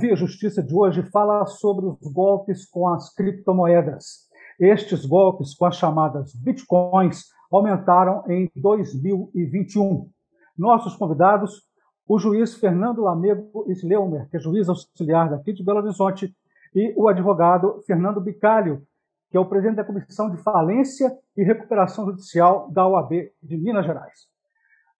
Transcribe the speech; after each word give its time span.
Via 0.00 0.16
Justiça 0.16 0.62
de 0.62 0.74
hoje 0.74 1.02
fala 1.10 1.44
sobre 1.44 1.84
os 1.84 2.10
golpes 2.10 2.64
com 2.64 2.88
as 2.88 3.12
criptomoedas. 3.14 4.30
Estes 4.58 5.04
golpes 5.04 5.54
com 5.54 5.66
as 5.66 5.76
chamadas 5.76 6.34
bitcoins 6.34 7.24
aumentaram 7.52 8.24
em 8.26 8.50
2021. 8.56 10.08
Nossos 10.56 10.96
convidados, 10.96 11.68
o 12.08 12.18
juiz 12.18 12.54
Fernando 12.54 13.02
Lamego 13.02 13.66
Sleumer, 13.68 14.26
que 14.30 14.38
é 14.38 14.40
juiz 14.40 14.70
auxiliar 14.70 15.28
daqui 15.28 15.52
de 15.52 15.62
Belo 15.62 15.80
Horizonte, 15.80 16.34
e 16.74 16.94
o 16.96 17.06
advogado 17.06 17.82
Fernando 17.86 18.22
Bicalho, 18.22 18.82
que 19.30 19.36
é 19.36 19.40
o 19.40 19.44
presidente 19.44 19.76
da 19.76 19.84
Comissão 19.84 20.30
de 20.30 20.42
Falência 20.42 21.14
e 21.36 21.44
Recuperação 21.44 22.06
Judicial 22.06 22.70
da 22.72 22.86
OAB 22.86 23.30
de 23.42 23.58
Minas 23.58 23.84
Gerais. 23.84 24.29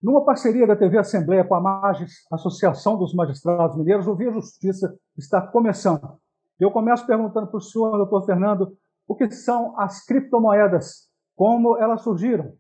Numa 0.03 0.25
parceria 0.25 0.67
da 0.67 0.75
TV 0.75 0.97
Assembleia 0.97 1.45
com 1.45 1.55
a 1.55 1.61
MAGES, 1.61 2.27
Associação 2.33 2.97
dos 2.97 3.13
Magistrados 3.13 3.77
Mineiros, 3.77 4.07
o 4.07 4.15
Via 4.15 4.33
Justiça 4.33 4.99
está 5.17 5.47
começando. 5.47 6.19
Eu 6.59 6.71
começo 6.71 7.07
perguntando 7.07 7.49
para 7.49 7.59
o 7.59 7.61
senhor, 7.61 7.99
doutor 7.99 8.25
Fernando, 8.25 8.77
o 9.07 9.15
que 9.15 9.31
são 9.31 9.79
as 9.79 10.05
criptomoedas, 10.07 11.11
como 11.37 11.77
elas 11.77 12.03
surgiram, 12.03 12.55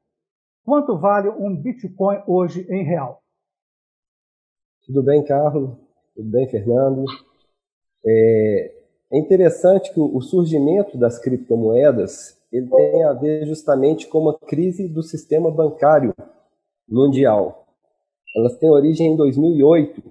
quanto 0.64 0.98
vale 0.98 1.30
um 1.30 1.56
Bitcoin 1.56 2.22
hoje 2.26 2.66
em 2.68 2.84
real? 2.84 3.22
Tudo 4.84 5.02
bem, 5.02 5.24
Carlos? 5.24 5.78
Tudo 6.14 6.30
bem, 6.30 6.46
Fernando? 6.46 7.04
É, 8.04 8.74
é 9.12 9.18
interessante 9.18 9.92
que 9.94 10.00
o 10.00 10.20
surgimento 10.20 10.98
das 10.98 11.18
criptomoedas 11.18 12.38
ele 12.52 12.68
tem 12.68 13.04
a 13.04 13.12
ver 13.12 13.46
justamente 13.46 14.08
com 14.08 14.18
uma 14.18 14.38
crise 14.38 14.88
do 14.88 15.02
sistema 15.02 15.50
bancário 15.50 16.14
mundial. 16.90 17.66
Elas 18.36 18.56
têm 18.56 18.70
origem 18.70 19.12
em 19.12 19.16
2008, 19.16 20.02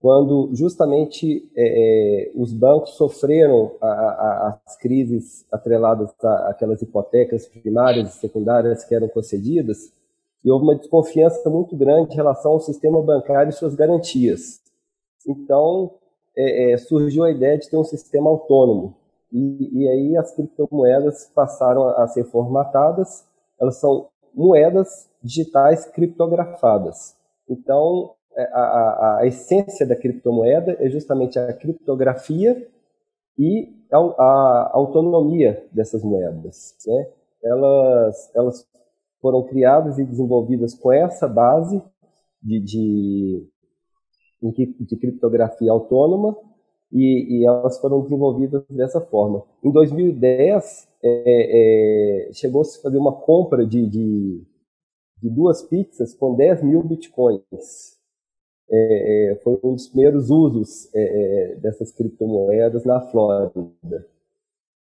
quando 0.00 0.50
justamente 0.54 1.50
é, 1.56 2.28
é, 2.28 2.32
os 2.34 2.52
bancos 2.52 2.90
sofreram 2.90 3.72
a, 3.80 3.86
a, 3.86 4.60
as 4.64 4.76
crises 4.76 5.44
atreladas 5.50 6.10
àquelas 6.46 6.80
hipotecas 6.82 7.46
primárias 7.46 8.14
e 8.14 8.18
secundárias 8.18 8.84
que 8.84 8.94
eram 8.94 9.08
concedidas, 9.08 9.92
e 10.44 10.50
houve 10.50 10.64
uma 10.64 10.76
desconfiança 10.76 11.50
muito 11.50 11.76
grande 11.76 12.12
em 12.12 12.16
relação 12.16 12.52
ao 12.52 12.60
sistema 12.60 13.02
bancário 13.02 13.50
e 13.50 13.52
suas 13.52 13.74
garantias. 13.74 14.60
Então, 15.26 15.94
é, 16.36 16.72
é, 16.72 16.76
surgiu 16.78 17.24
a 17.24 17.30
ideia 17.30 17.58
de 17.58 17.68
ter 17.68 17.76
um 17.76 17.84
sistema 17.84 18.30
autônomo. 18.30 18.94
E, 19.32 19.80
e 19.80 19.88
aí 19.88 20.16
as 20.16 20.32
criptomoedas 20.34 21.30
passaram 21.34 21.88
a 21.88 22.06
ser 22.06 22.24
formatadas, 22.24 23.26
elas 23.60 23.76
são 23.76 24.06
moedas 24.32 25.07
digitais 25.22 25.86
criptografadas. 25.86 27.16
Então, 27.48 28.14
é, 28.36 28.42
a, 28.52 28.60
a, 28.60 29.18
a, 29.20 29.26
essência 29.26 29.86
da 29.86 29.96
criptomoeda 29.96 30.76
é 30.78 30.88
justamente 30.88 31.38
a 31.38 31.52
criptografia 31.52 32.68
e 33.38 33.72
a, 33.90 33.96
a 33.96 34.70
autonomia 34.74 35.66
dessas 35.72 36.02
moedas. 36.02 36.74
Né? 36.86 37.08
Elas, 37.42 38.30
elas 38.34 38.66
foram 39.20 39.42
criadas 39.44 39.98
e 39.98 40.04
desenvolvidas 40.04 40.74
com 40.74 40.92
essa 40.92 41.26
base 41.26 41.82
de, 42.42 42.60
de, 42.60 43.46
de 44.80 44.96
criptografia 44.96 45.72
autônoma 45.72 46.36
e, 46.92 47.40
e, 47.40 47.46
elas 47.46 47.78
foram 47.78 48.00
desenvolvidas 48.02 48.64
dessa 48.70 49.00
forma. 49.00 49.42
Em 49.62 49.70
2010, 49.70 50.88
é, 51.02 52.28
é, 52.28 52.32
chegou-se 52.32 52.78
a 52.78 52.82
fazer 52.82 52.96
uma 52.96 53.12
compra 53.12 53.66
de, 53.66 53.86
de, 53.86 54.42
de, 55.20 55.30
duas 55.30 55.62
pizzas 55.62 56.14
com 56.14 56.34
10 56.34 56.62
mil 56.62 56.82
bitcoins. 56.82 57.98
É, 58.70 59.32
é 59.32 59.36
foi 59.36 59.58
um 59.64 59.74
dos 59.74 59.88
primeiros 59.88 60.30
usos 60.30 60.92
é, 60.94 61.00
é, 61.00 61.56
dessas 61.56 61.92
criptomoedas 61.92 62.84
na 62.84 63.00
Flórida. 63.00 64.06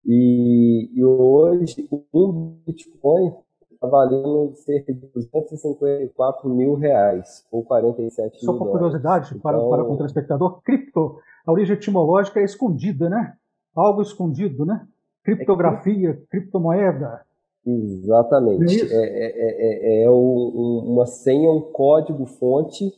E, 0.05 0.89
e 0.93 1.03
hoje, 1.03 1.87
um 2.13 2.57
bitcoin 2.65 3.33
está 3.77 3.87
valendo 3.87 4.53
cerca 4.55 4.93
de 4.93 5.07
254 5.07 6.49
mil 6.49 6.75
reais, 6.75 7.45
ou 7.51 7.63
47 7.63 8.39
Só 8.39 8.51
mil 8.51 8.59
por 8.59 8.71
curiosidade, 8.71 9.29
então... 9.29 9.41
para, 9.41 9.57
para 9.57 9.83
o 9.83 9.97
telespectador, 9.97 10.61
cripto, 10.61 11.19
a 11.45 11.51
origem 11.51 11.75
etimológica 11.75 12.39
é 12.39 12.43
escondida, 12.43 13.09
né? 13.09 13.35
Algo 13.75 14.01
escondido, 14.01 14.65
né? 14.65 14.85
Criptografia, 15.23 16.09
é 16.09 16.13
criptomoeda. 16.29 17.21
Exatamente. 17.67 18.81
É, 18.81 18.95
é, 18.95 19.25
é, 19.25 20.01
é, 20.01 20.03
é 20.03 20.09
um, 20.09 20.83
uma 20.85 21.05
senha, 21.05 21.51
um 21.51 21.59
código-fonte 21.59 22.93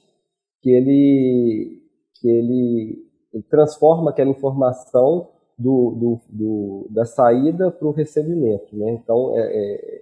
que 0.61 0.69
ele, 0.69 1.81
que 2.13 2.29
ele, 2.29 3.05
ele 3.33 3.43
transforma 3.49 4.11
aquela 4.11 4.29
informação 4.29 5.27
do, 5.57 5.91
do, 5.91 6.19
do, 6.29 6.87
da 6.91 7.03
saída 7.03 7.71
para 7.71 7.87
o 7.87 7.91
recebimento. 7.91 8.75
Né? 8.77 8.91
Então, 8.91 9.35
é, 9.35 9.41
é, 9.41 10.01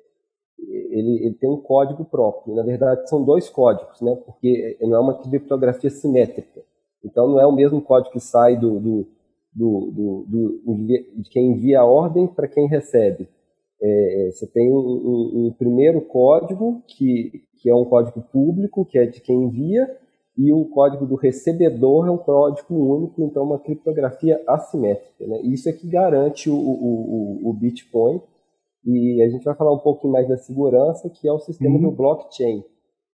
ele, 0.59 1.25
ele, 1.25 1.33
tem 1.35 1.49
um 1.49 1.61
código 1.61 2.03
próprio. 2.03 2.53
Na 2.53 2.63
verdade, 2.63 3.09
são 3.09 3.23
dois 3.23 3.49
códigos, 3.49 4.01
né? 4.01 4.17
porque 4.25 4.77
não 4.81 4.97
é 4.97 4.99
uma 4.99 5.13
criptografia 5.13 5.89
simétrica. 5.89 6.61
Então, 7.05 7.29
não 7.29 7.39
é 7.39 7.45
o 7.45 7.53
mesmo 7.53 7.81
código 7.81 8.11
que 8.11 8.19
sai 8.19 8.57
do, 8.57 8.79
do, 8.81 9.07
do, 9.53 10.25
do 10.27 10.75
de 10.75 11.29
quem 11.29 11.51
envia 11.51 11.79
a 11.79 11.85
ordem 11.85 12.27
para 12.27 12.49
quem 12.49 12.67
recebe. 12.67 13.29
É, 13.81 14.29
você 14.31 14.47
tem 14.47 14.71
um, 14.71 14.77
um, 14.77 15.47
um, 15.47 15.53
primeiro 15.57 16.01
código, 16.01 16.81
que, 16.87 17.43
que 17.61 17.69
é 17.69 17.75
um 17.75 17.85
código 17.85 18.21
público, 18.21 18.85
que 18.85 18.97
é 18.97 19.05
de 19.05 19.21
quem 19.21 19.43
envia, 19.43 19.87
e 20.37 20.51
o 20.51 20.65
código 20.65 21.05
do 21.05 21.15
recebedor 21.15 22.07
é 22.07 22.11
um 22.11 22.17
código 22.17 22.75
único, 22.75 23.23
então 23.23 23.43
uma 23.43 23.59
criptografia 23.59 24.41
assimétrica. 24.47 25.25
Né? 25.25 25.41
Isso 25.43 25.67
é 25.67 25.73
que 25.73 25.87
garante 25.87 26.49
o, 26.49 26.55
o, 26.55 27.49
o, 27.49 27.53
Bitcoin, 27.53 28.21
e 28.85 29.21
a 29.21 29.29
gente 29.29 29.43
vai 29.43 29.55
falar 29.55 29.73
um 29.73 29.79
pouquinho 29.79 30.13
mais 30.13 30.27
da 30.27 30.37
segurança, 30.37 31.09
que 31.09 31.27
é 31.27 31.31
o 31.31 31.39
sistema 31.39 31.75
uhum. 31.75 31.89
do 31.89 31.91
blockchain. 31.91 32.63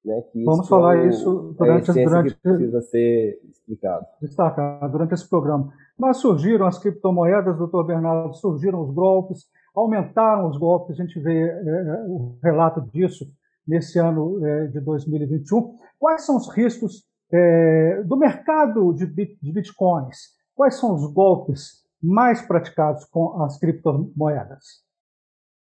Né, 0.04 0.20
Vamos 0.44 0.68
falar 0.68 0.96
é 0.96 1.02
o, 1.02 1.08
isso 1.10 1.54
durante, 1.56 1.92
durante 1.92 2.34
precisa 2.34 2.82
ser 2.82 3.40
explicado. 3.48 4.04
Destacar 4.20 4.90
durante 4.90 5.14
esse 5.14 5.28
programa. 5.28 5.72
Mas 5.96 6.16
surgiram 6.16 6.66
as 6.66 6.78
criptomoedas, 6.78 7.56
doutor 7.56 7.86
Bernardo, 7.86 8.34
surgiram 8.34 8.82
os 8.82 8.92
golpes, 8.92 9.46
aumentaram 9.74 10.48
os 10.48 10.56
golpes, 10.56 10.98
a 10.98 11.04
gente 11.04 11.18
vê 11.20 11.48
é, 11.48 11.50
é, 11.50 12.04
o 12.06 12.38
relato 12.42 12.80
disso 12.92 13.26
nesse 13.66 13.98
ano 13.98 14.44
é, 14.44 14.66
de 14.68 14.80
2021. 14.80 15.78
Quais 15.98 16.26
são 16.26 16.36
os 16.36 16.52
riscos 16.54 17.04
é, 17.32 18.02
do 18.02 18.16
mercado 18.16 18.92
de, 18.92 19.06
bit, 19.06 19.38
de 19.42 19.52
bitcoins? 19.52 20.18
Quais 20.54 20.78
são 20.78 20.94
os 20.94 21.12
golpes 21.12 21.82
mais 22.02 22.42
praticados 22.42 23.04
com 23.06 23.42
as 23.42 23.58
criptomoedas? 23.58 24.82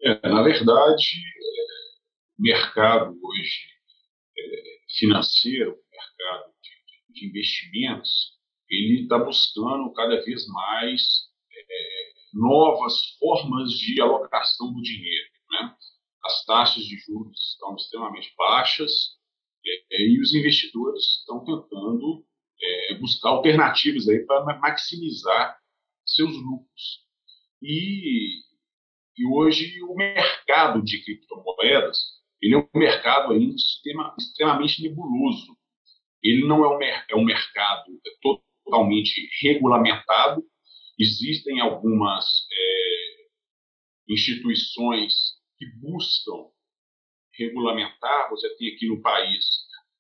É, 0.02 0.28
na 0.28 0.42
verdade, 0.42 1.22
o 2.40 2.42
mercado 2.42 3.12
hoje 3.22 3.68
é, 4.38 4.42
financeiro, 4.98 5.72
o 5.72 5.76
mercado 5.92 6.52
de, 6.64 7.14
de, 7.14 7.28
investimentos, 7.28 8.40
ele 8.70 9.04
está 9.04 9.20
buscando 9.20 9.92
cada 9.94 10.24
vez 10.24 10.48
mais 10.48 11.02
é, 11.52 12.11
novas 12.34 12.94
formas 13.20 13.72
de 13.72 14.02
alocação 14.02 14.74
do 14.74 14.82
dinheiro. 14.82 15.30
Né? 15.52 15.76
As 16.24 16.46
taxas 16.46 16.84
de 16.84 16.98
juros 16.98 17.54
estão 17.54 17.76
extremamente 17.76 18.34
baixas 18.38 18.92
é, 19.66 20.02
e 20.04 20.22
os 20.22 20.34
investidores 20.34 21.04
estão 21.20 21.40
tentando 21.44 22.26
é, 22.62 22.96
buscar 22.96 23.30
alternativas 23.30 24.06
para 24.26 24.60
maximizar 24.60 25.58
seus 26.06 26.32
lucros. 26.36 27.02
E 27.62 28.42
e 29.18 29.26
hoje 29.28 29.82
o 29.84 29.94
mercado 29.94 30.82
de 30.82 31.04
criptomoedas 31.04 32.22
ele 32.42 32.56
é 32.56 32.58
um 32.58 32.68
mercado 32.74 33.34
ainda 33.34 33.56
extremamente 34.18 34.82
nebuloso. 34.82 35.56
Ele 36.24 36.48
não 36.48 36.64
é 36.64 36.76
um, 36.76 36.82
é 36.82 37.16
um 37.16 37.24
mercado 37.24 37.86
totalmente 38.64 39.30
regulamentado. 39.44 40.44
Existem 41.02 41.60
algumas 41.60 42.46
é, 42.52 44.14
instituições 44.14 45.14
que 45.58 45.66
buscam 45.80 46.52
regulamentar. 47.34 48.30
Você 48.30 48.56
tem 48.58 48.76
aqui 48.76 48.88
no 48.88 49.02
país 49.02 49.44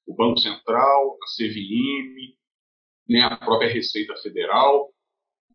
o 0.05 0.15
Banco 0.15 0.39
Central, 0.39 1.17
a 1.23 1.25
CVM, 1.35 2.37
né, 3.09 3.21
a 3.23 3.35
própria 3.35 3.73
Receita 3.73 4.15
Federal, 4.17 4.93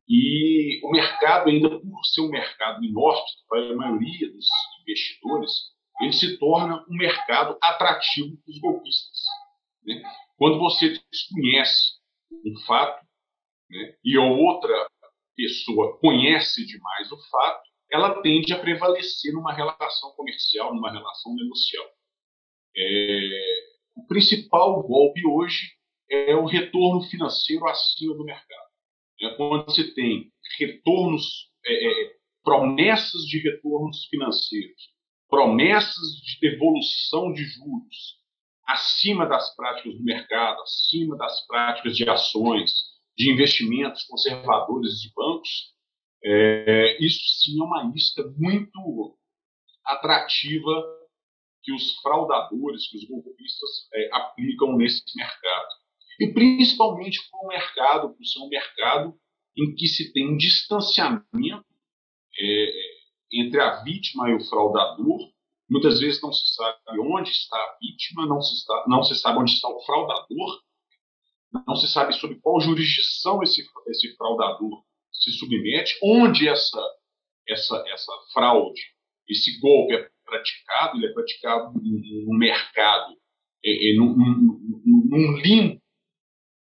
e 0.08 0.81
o 0.84 0.90
mercado, 0.90 1.48
ainda 1.48 1.78
por 1.81 2.04
ser 2.06 2.22
um 2.22 2.28
mercado 2.28 2.84
inóspito 2.84 3.43
para 3.48 3.72
a 3.72 3.76
maioria 3.76 4.32
dos 4.32 4.48
investidores, 4.81 5.52
ele 6.00 6.12
se 6.12 6.38
torna 6.38 6.84
um 6.88 6.96
mercado 6.96 7.56
atrativo 7.62 8.37
para 8.37 8.50
os 8.50 8.58
golpistas. 8.58 9.25
Né? 9.84 10.02
Quando 10.37 10.58
você 10.58 10.98
desconhece 11.10 12.00
um 12.32 12.58
fato 12.66 13.06
né, 13.70 13.96
e 14.04 14.19
outra 14.19 14.88
pessoa 15.37 15.99
conhece 15.99 16.65
demais 16.67 17.12
o 17.12 17.19
fato, 17.31 17.67
ela 17.91 18.21
tende 18.23 18.53
a 18.53 18.59
prevalecer 18.59 19.33
numa 19.33 19.53
relação 19.53 20.11
comercial, 20.17 20.75
numa 20.75 20.91
relação 20.91 21.35
negocial. 21.35 21.87
É, 22.77 23.41
o 23.97 24.06
principal 24.06 24.83
golpe 24.83 25.27
hoje 25.27 25.73
é 26.11 26.35
o 26.35 26.47
retorno 26.47 27.03
financeiro 27.03 27.67
acima 27.69 28.15
do 28.15 28.25
mercado. 28.25 28.67
né, 29.21 29.35
quando 29.37 29.65
você 29.67 29.94
tem 29.94 30.31
retornos, 30.59 31.50
é, 31.65 31.73
é, 31.73 32.17
promessas 32.43 33.23
de 33.23 33.39
retornos 33.39 34.06
financeiros, 34.06 34.91
promessas 35.29 36.09
de 36.23 36.39
devolução 36.41 37.32
de 37.32 37.43
juros 37.44 38.17
acima 38.67 39.27
das 39.27 39.55
práticas 39.55 39.94
do 39.94 40.03
mercado, 40.03 40.61
acima 40.62 41.17
das 41.17 41.47
práticas 41.47 41.97
de 41.97 42.09
ações, 42.09 42.73
de 43.17 43.31
investimentos 43.31 44.05
conservadores 44.05 45.01
de 45.01 45.13
bancos, 45.15 45.75
é, 46.25 47.05
isso 47.05 47.21
sim 47.43 47.61
é 47.61 47.65
uma 47.65 47.85
lista 47.85 48.23
muito 48.37 49.19
atrativa 49.85 50.85
que 51.63 51.73
os 51.73 51.97
fraudadores, 52.01 52.89
que 52.89 52.99
os 52.99 53.05
golpistas 53.09 53.71
é, 53.95 54.11
aplicam 54.13 54.77
nesse 54.77 55.03
mercado. 55.17 55.69
E 56.21 56.33
principalmente 56.33 57.21
por 57.31 57.45
um 57.45 57.49
mercado, 57.49 58.15
por 58.15 58.25
ser 58.25 58.41
um 58.41 58.49
mercado 58.49 59.15
em 59.57 59.75
que 59.75 59.87
se 59.87 60.13
tem 60.13 60.29
um 60.29 60.37
distanciamento 60.37 61.65
é, 62.39 62.73
entre 63.33 63.61
a 63.61 63.83
vítima 63.83 64.31
e 64.31 64.35
o 64.35 64.45
fraudador. 64.45 65.33
Muitas 65.69 65.99
vezes 66.01 66.23
não 66.23 66.33
se 66.33 66.55
sabe 66.55 67.01
onde 67.01 67.31
está 67.31 67.57
a 67.57 67.77
vítima, 67.81 68.27
não 68.27 68.41
se, 68.41 68.55
está, 68.55 68.85
não 68.87 69.03
se 69.03 69.17
sabe 69.17 69.39
onde 69.39 69.53
está 69.53 69.69
o 69.69 69.81
fraudador, 69.85 70.63
não 71.67 71.76
se 71.76 71.88
sabe 71.88 72.12
sobre 72.14 72.38
qual 72.41 72.61
jurisdição 72.61 73.43
esse, 73.43 73.64
esse 73.88 74.17
fraudador 74.17 74.82
se 75.12 75.31
submete, 75.32 75.99
onde 76.03 76.49
essa, 76.49 76.81
essa, 77.49 77.85
essa 77.88 78.12
fraude, 78.32 78.81
esse 79.29 79.58
golpe 79.61 79.94
é 79.94 80.08
praticado, 80.25 80.97
ele 80.97 81.06
é 81.06 81.12
praticado 81.12 81.73
no 81.75 82.38
mercado, 82.38 83.17
é, 83.64 83.91
é, 83.91 83.94
num, 83.94 84.17
num, 84.17 85.08
num 85.08 85.37
limbo 85.38 85.81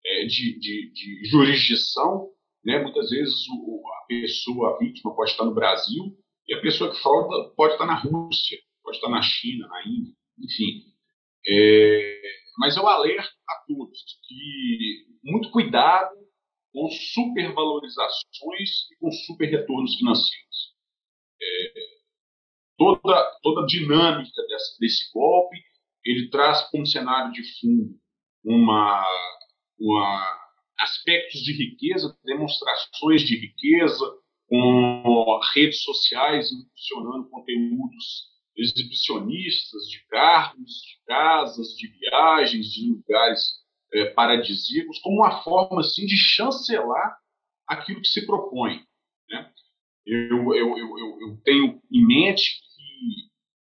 é, 0.05 0.25
de, 0.25 0.59
de, 0.59 0.91
de, 0.91 1.25
jurisdição. 1.25 2.29
Né? 2.63 2.79
Muitas 2.79 3.09
vezes 3.09 3.47
o, 3.49 3.83
a 3.87 4.05
pessoa, 4.07 4.75
a 4.75 4.77
vítima, 4.77 5.15
pode 5.15 5.31
estar 5.31 5.45
no 5.45 5.53
Brasil 5.53 6.17
e 6.47 6.53
a 6.53 6.61
pessoa 6.61 6.93
que 6.93 7.01
frauda 7.01 7.49
pode 7.55 7.73
estar 7.73 7.85
na 7.85 7.95
Rússia, 7.95 8.57
pode 8.83 8.97
estar 8.97 9.09
na 9.09 9.21
China, 9.21 9.67
na 9.67 9.87
Índia, 9.87 10.13
enfim. 10.39 10.83
É, 11.47 12.21
mas 12.57 12.77
eu 12.77 12.87
alerto 12.87 13.33
a 13.49 13.55
todos 13.67 13.99
que 14.27 15.05
muito 15.23 15.49
cuidado 15.51 16.15
com 16.71 16.89
supervalorizações 16.89 18.91
e 18.91 18.97
com 18.99 19.11
super 19.11 19.49
retornos 19.49 19.95
financeiros. 19.95 20.73
É, 21.41 21.73
toda, 22.77 23.39
toda 23.41 23.61
a 23.61 23.65
dinâmica 23.65 24.41
desse, 24.47 24.79
desse 24.79 25.11
golpe, 25.13 25.57
ele 26.03 26.29
traz 26.29 26.69
como 26.69 26.85
cenário 26.85 27.31
de 27.31 27.43
fundo 27.59 27.97
uma, 28.43 29.05
uma 29.79 30.39
aspectos 30.79 31.41
de 31.41 31.53
riqueza, 31.53 32.17
demonstrações 32.23 33.21
de 33.21 33.37
riqueza, 33.37 34.05
com 34.47 35.39
redes 35.53 35.81
sociais 35.83 36.51
impulsionando 36.51 37.29
conteúdos 37.29 38.32
exibicionistas 38.55 39.83
de 39.89 40.05
carros, 40.07 40.81
de 40.81 41.05
casas, 41.05 41.67
de 41.69 41.87
viagens, 41.87 42.67
de 42.67 42.89
lugares 42.89 43.63
é, 43.93 44.05
paradisíacos, 44.11 44.99
como 44.99 45.17
uma 45.17 45.43
forma 45.43 45.81
assim 45.81 46.05
de 46.05 46.17
chancelar 46.17 47.17
aquilo 47.67 48.01
que 48.01 48.07
se 48.07 48.25
propõe. 48.25 48.83
Né? 49.29 49.51
Eu, 50.05 50.53
eu, 50.53 50.77
eu, 50.77 50.97
eu, 50.97 51.41
tenho 51.43 51.81
em 51.91 52.05
mente 52.05 52.59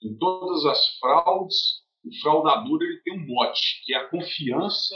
que 0.01 0.09
em 0.09 0.19
todas 0.19 0.65
as 0.67 0.99
fraudes, 0.99 1.83
o 2.05 2.21
fraudador 2.21 2.83
ele 2.83 3.01
tem 3.03 3.15
um 3.15 3.27
mote, 3.27 3.83
que 3.85 3.95
é 3.95 3.99
a 3.99 4.09
confiança 4.09 4.95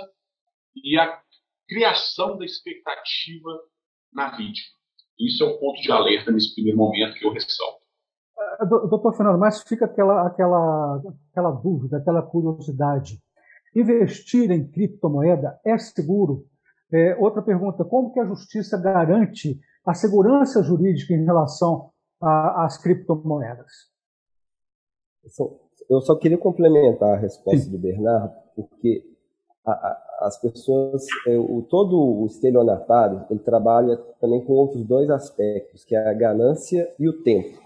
e 0.77 0.99
a 0.99 1.21
criação 1.69 2.39
da 2.39 2.45
expectativa 2.45 3.61
na 4.13 4.37
vítima. 4.37 4.69
Isso 5.19 5.43
é 5.43 5.47
o 5.47 5.59
ponto 5.59 5.81
de 5.81 5.91
alerta 5.91 6.31
nesse 6.31 6.55
primeiro 6.55 6.79
momento 6.79 7.19
que 7.19 7.25
eu 7.25 7.33
ressalto. 7.33 7.82
Ah, 8.39 8.65
doutor 8.65 9.15
Fernando, 9.15 9.39
mas 9.39 9.63
fica 9.63 9.85
aquela, 9.85 10.27
aquela, 10.27 11.03
aquela 11.31 11.51
dúvida, 11.51 11.99
aquela 11.99 12.23
curiosidade. 12.23 13.21
Investir 13.75 14.51
em 14.51 14.69
criptomoeda 14.69 15.59
é 15.65 15.77
seguro? 15.79 16.47
É, 16.93 17.17
outra 17.19 17.41
pergunta, 17.41 17.85
como 17.85 18.13
que 18.13 18.21
a 18.21 18.27
justiça 18.27 18.77
garante 18.79 19.59
a 19.85 19.95
segurança 19.95 20.63
jurídica 20.63 21.15
em 21.15 21.25
relação 21.25 21.91
às 22.21 22.79
criptomoedas? 22.79 23.91
Eu 25.89 26.01
só 26.01 26.15
queria 26.17 26.39
complementar 26.39 27.15
a 27.15 27.17
resposta 27.17 27.65
Sim. 27.65 27.71
do 27.71 27.79
Bernardo, 27.79 28.35
porque 28.55 29.05
a, 29.65 29.73
a, 29.73 30.27
as 30.27 30.41
pessoas, 30.41 31.07
é, 31.27 31.37
o, 31.37 31.63
todo 31.63 31.97
o 31.97 32.27
estelionatário, 32.27 33.25
ele 33.31 33.41
trabalha 33.41 33.97
também 34.21 34.45
com 34.45 34.53
outros 34.53 34.85
dois 34.85 35.11
aspectos, 35.11 35.85
que 35.85 35.97
é 35.97 36.09
a 36.09 36.15
ganância 36.15 36.93
e 36.99 37.09
o 37.09 37.23
tempo. 37.23 37.61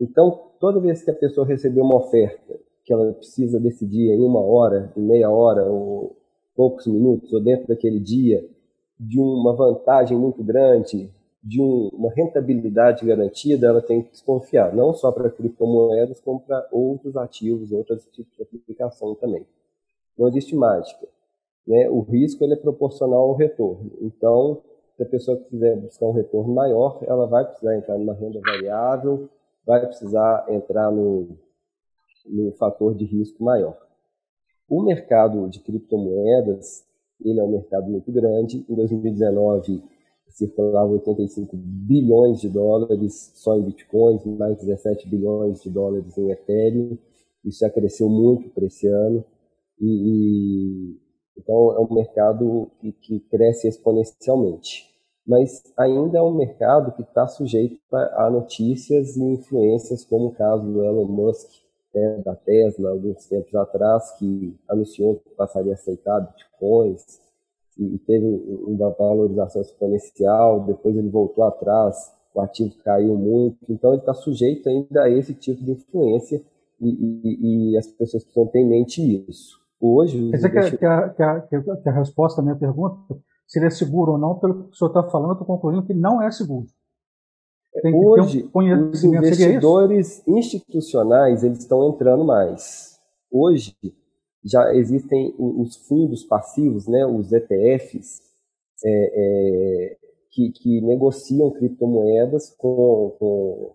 Então, 0.00 0.50
toda 0.58 0.80
vez 0.80 1.02
que 1.02 1.10
a 1.10 1.14
pessoa 1.14 1.46
receber 1.46 1.80
uma 1.80 1.96
oferta 1.96 2.58
que 2.84 2.92
ela 2.92 3.12
precisa 3.12 3.60
decidir 3.60 4.10
em 4.10 4.20
uma 4.20 4.40
hora, 4.40 4.92
em 4.96 5.02
meia 5.02 5.30
hora, 5.30 5.64
ou 5.64 6.16
poucos 6.56 6.86
minutos, 6.86 7.32
ou 7.32 7.40
dentro 7.40 7.68
daquele 7.68 8.00
dia, 8.00 8.44
de 8.98 9.20
uma 9.20 9.54
vantagem 9.54 10.16
muito 10.16 10.42
grande, 10.42 11.10
de 11.42 11.60
um, 11.60 11.88
uma 11.92 12.10
rentabilidade 12.12 13.04
garantida, 13.04 13.68
ela 13.68 13.80
tem 13.80 14.02
que 14.02 14.10
desconfiar, 14.10 14.74
não 14.74 14.92
só 14.92 15.10
para 15.12 15.30
criptomoedas, 15.30 16.20
como 16.20 16.40
para 16.40 16.66
outros 16.70 17.16
ativos, 17.16 17.72
outros 17.72 18.06
tipos 18.12 18.36
de 18.36 18.42
aplicação 18.42 19.14
também. 19.14 19.46
Não 20.18 20.28
existe 20.28 20.54
mágica. 20.54 21.06
Né? 21.66 21.88
O 21.88 22.00
risco 22.00 22.44
ele 22.44 22.54
é 22.54 22.56
proporcional 22.56 23.20
ao 23.20 23.34
retorno. 23.34 23.90
Então, 24.00 24.60
se 24.96 25.02
a 25.02 25.06
pessoa 25.06 25.38
quiser 25.48 25.76
buscar 25.76 26.06
um 26.06 26.12
retorno 26.12 26.52
maior, 26.52 26.98
ela 27.06 27.26
vai 27.26 27.44
precisar 27.44 27.76
entrar 27.76 27.96
numa 27.96 28.14
renda 28.14 28.40
variável, 28.40 29.28
vai 29.70 29.86
precisar 29.86 30.46
entrar 30.48 30.90
no, 30.90 31.38
fator 32.58 32.92
de 32.94 33.04
risco 33.04 33.44
maior. 33.44 33.78
O 34.68 34.82
mercado 34.82 35.48
de 35.48 35.60
criptomoedas, 35.60 36.84
ele 37.20 37.38
é 37.38 37.42
um 37.44 37.52
mercado 37.52 37.88
muito 37.88 38.10
grande. 38.10 38.64
Em 38.68 38.74
2019, 38.74 39.80
circulavam 40.28 40.94
85 40.94 41.56
bilhões 41.56 42.40
de 42.40 42.48
dólares 42.48 43.32
só 43.36 43.56
em 43.56 43.62
bitcoins, 43.62 44.24
mais 44.24 44.58
17 44.58 45.08
bilhões 45.08 45.62
de 45.62 45.70
dólares 45.70 46.18
em 46.18 46.30
Ethereum. 46.30 46.98
Isso 47.44 47.60
já 47.60 47.70
cresceu 47.70 48.08
muito 48.08 48.50
para 48.50 48.66
esse 48.66 48.88
ano. 48.88 49.24
E, 49.80 49.86
e, 49.86 51.00
então, 51.38 51.72
é 51.72 51.80
um 51.80 51.94
mercado 51.94 52.70
que, 52.80 52.92
que 52.92 53.20
cresce 53.20 53.68
exponencialmente. 53.68 54.89
Mas 55.30 55.62
ainda 55.76 56.18
é 56.18 56.22
um 56.22 56.34
mercado 56.34 56.90
que 56.90 57.02
está 57.02 57.24
sujeito 57.28 57.78
a, 57.92 58.28
notícias 58.28 59.16
e 59.16 59.22
influências, 59.22 60.04
como 60.04 60.26
o 60.26 60.32
caso 60.32 60.64
do 60.64 60.82
Elon 60.82 61.06
Musk, 61.06 61.48
né, 61.94 62.20
da 62.24 62.34
Tesla, 62.34 62.90
alguns 62.90 63.26
tempos 63.26 63.54
atrás, 63.54 64.10
que 64.18 64.58
anunciou 64.68 65.22
que 65.24 65.30
passaria 65.36 65.70
a 65.70 65.74
aceitar 65.74 66.18
bitcoins 66.18 67.20
e 67.78 67.96
teve 67.98 68.26
uma 68.26 68.90
valorização 68.90 69.62
exponencial, 69.62 70.64
depois 70.64 70.96
ele 70.96 71.08
voltou 71.08 71.44
atrás, 71.44 72.12
o 72.34 72.40
ativo 72.40 72.74
caiu 72.82 73.14
muito, 73.14 73.56
então 73.68 73.92
ele 73.92 74.00
está 74.00 74.12
sujeito 74.12 74.68
ainda 74.68 75.04
a 75.04 75.10
esse 75.10 75.32
tipo 75.32 75.62
de 75.62 75.70
influência 75.70 76.42
e, 76.80 76.88
e, 76.88 77.70
e 77.70 77.78
as 77.78 77.86
pessoas 77.86 78.24
precisam 78.24 78.48
ter 78.48 78.58
em 78.58 78.68
mente 78.68 79.24
isso. 79.28 79.60
Hoje... 79.80 80.30
Quer 80.30 80.36
dizer 80.38 80.50
que, 80.50 80.76
que, 80.78 80.84
a, 80.84 81.08
que, 81.08 81.22
a, 81.22 81.40
que 81.40 81.88
a 81.88 81.92
resposta 81.92 82.40
à 82.40 82.44
minha 82.44 82.56
pergunta 82.56 83.16
seria 83.50 83.70
seguro 83.70 84.12
ou 84.12 84.18
não, 84.18 84.38
pelo 84.38 84.64
que 84.64 84.70
o 84.70 84.74
senhor 84.74 84.90
está 84.90 85.02
falando, 85.10 85.30
eu 85.30 85.32
estou 85.32 85.46
concluindo 85.46 85.82
que 85.82 85.92
não 85.92 86.22
é 86.22 86.30
seguro. 86.30 86.66
Tem 87.82 87.94
Hoje, 87.94 88.48
um 88.54 88.90
os 88.90 89.04
investidores 89.04 90.26
institucionais 90.26 91.44
eles 91.44 91.58
estão 91.58 91.88
entrando 91.88 92.24
mais. 92.24 92.98
Hoje, 93.30 93.76
já 94.44 94.74
existem 94.74 95.34
os 95.38 95.76
fundos 95.76 96.24
passivos, 96.24 96.86
né, 96.86 97.04
os 97.04 97.32
ETFs, 97.32 98.22
é, 98.84 99.12
é, 99.14 99.96
que, 100.30 100.50
que, 100.50 100.80
negociam 100.80 101.50
criptomoedas 101.50 102.50
com, 102.56 103.14
com, 103.18 103.74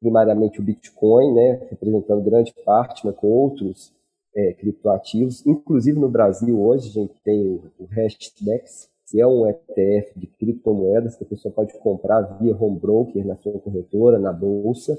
primariamente 0.00 0.60
o 0.60 0.62
Bitcoin, 0.62 1.34
né, 1.34 1.66
representando 1.70 2.22
grande 2.22 2.54
parte, 2.64 3.04
mas 3.04 3.14
com 3.16 3.28
outros 3.28 3.92
é, 4.34 4.52
criptoativos. 4.54 5.46
Inclusive 5.46 5.98
no 5.98 6.08
Brasil 6.08 6.60
hoje 6.60 6.88
a 6.88 6.92
gente 6.92 7.20
tem 7.22 7.60
o 7.78 7.84
Hashdex, 7.90 8.91
que 9.12 9.20
é 9.20 9.26
um 9.26 9.46
ETF 9.46 10.18
de 10.18 10.26
criptomoedas 10.26 11.16
que 11.16 11.24
a 11.24 11.26
pessoa 11.26 11.52
pode 11.52 11.78
comprar 11.80 12.22
via 12.38 12.56
home 12.56 12.80
broker 12.80 13.26
na 13.26 13.36
sua 13.36 13.60
corretora, 13.60 14.18
na 14.18 14.32
bolsa. 14.32 14.98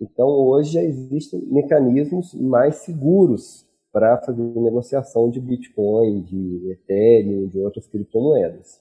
Então 0.00 0.26
hoje 0.26 0.72
já 0.72 0.82
existem 0.82 1.40
mecanismos 1.46 2.34
mais 2.34 2.78
seguros 2.78 3.64
para 3.92 4.18
fazer 4.18 4.42
negociação 4.42 5.30
de 5.30 5.38
Bitcoin, 5.38 6.22
de 6.22 6.72
Ethereum, 6.72 7.46
de 7.46 7.60
outras 7.60 7.86
criptomoedas. 7.86 8.80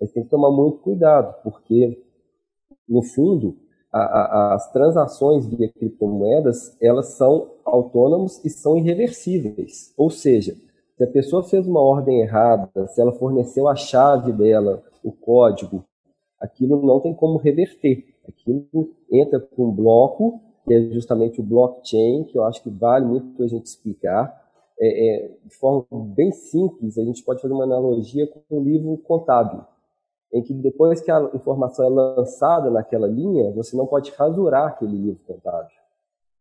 Mas 0.00 0.10
tem 0.10 0.24
que 0.24 0.28
tomar 0.28 0.50
muito 0.50 0.78
cuidado, 0.78 1.40
porque, 1.44 2.02
no 2.88 3.02
fundo, 3.02 3.56
a, 3.92 4.00
a, 4.00 4.54
as 4.54 4.72
transações 4.72 5.46
via 5.46 5.68
criptomoedas, 5.68 6.76
elas 6.82 7.10
são 7.10 7.52
autônomas 7.64 8.44
e 8.44 8.50
são 8.50 8.76
irreversíveis. 8.76 9.94
Ou 9.96 10.10
seja, 10.10 10.56
se 11.00 11.04
a 11.04 11.06
pessoa 11.06 11.42
fez 11.42 11.66
uma 11.66 11.80
ordem 11.80 12.20
errada, 12.20 12.86
se 12.88 13.00
ela 13.00 13.12
forneceu 13.12 13.66
a 13.66 13.74
chave 13.74 14.32
dela 14.34 14.82
o 15.02 15.10
código, 15.10 15.82
aquilo 16.38 16.82
não 16.84 17.00
tem 17.00 17.14
como 17.14 17.38
reverter. 17.38 18.04
Aquilo 18.28 18.90
entra 19.10 19.40
para 19.40 19.64
um 19.64 19.70
bloco, 19.70 20.38
que 20.66 20.74
é 20.74 20.80
justamente 20.90 21.40
o 21.40 21.42
blockchain, 21.42 22.24
que 22.24 22.36
eu 22.36 22.44
acho 22.44 22.62
que 22.62 22.68
vale 22.68 23.06
muito 23.06 23.42
a 23.42 23.46
gente 23.46 23.64
explicar. 23.64 24.46
É, 24.78 25.24
é, 25.24 25.28
de 25.42 25.54
forma 25.54 25.86
bem 25.90 26.32
simples, 26.32 26.98
a 26.98 27.02
gente 27.02 27.24
pode 27.24 27.40
fazer 27.40 27.54
uma 27.54 27.64
analogia 27.64 28.26
com 28.26 28.58
um 28.58 28.62
livro 28.62 28.98
contábil, 28.98 29.64
em 30.30 30.42
que 30.42 30.52
depois 30.52 31.00
que 31.00 31.10
a 31.10 31.30
informação 31.32 31.86
é 31.86 31.88
lançada 31.88 32.70
naquela 32.70 33.06
linha, 33.06 33.50
você 33.52 33.74
não 33.74 33.86
pode 33.86 34.10
rasurar 34.10 34.66
aquele 34.66 34.98
livro 34.98 35.20
contábil. 35.26 35.72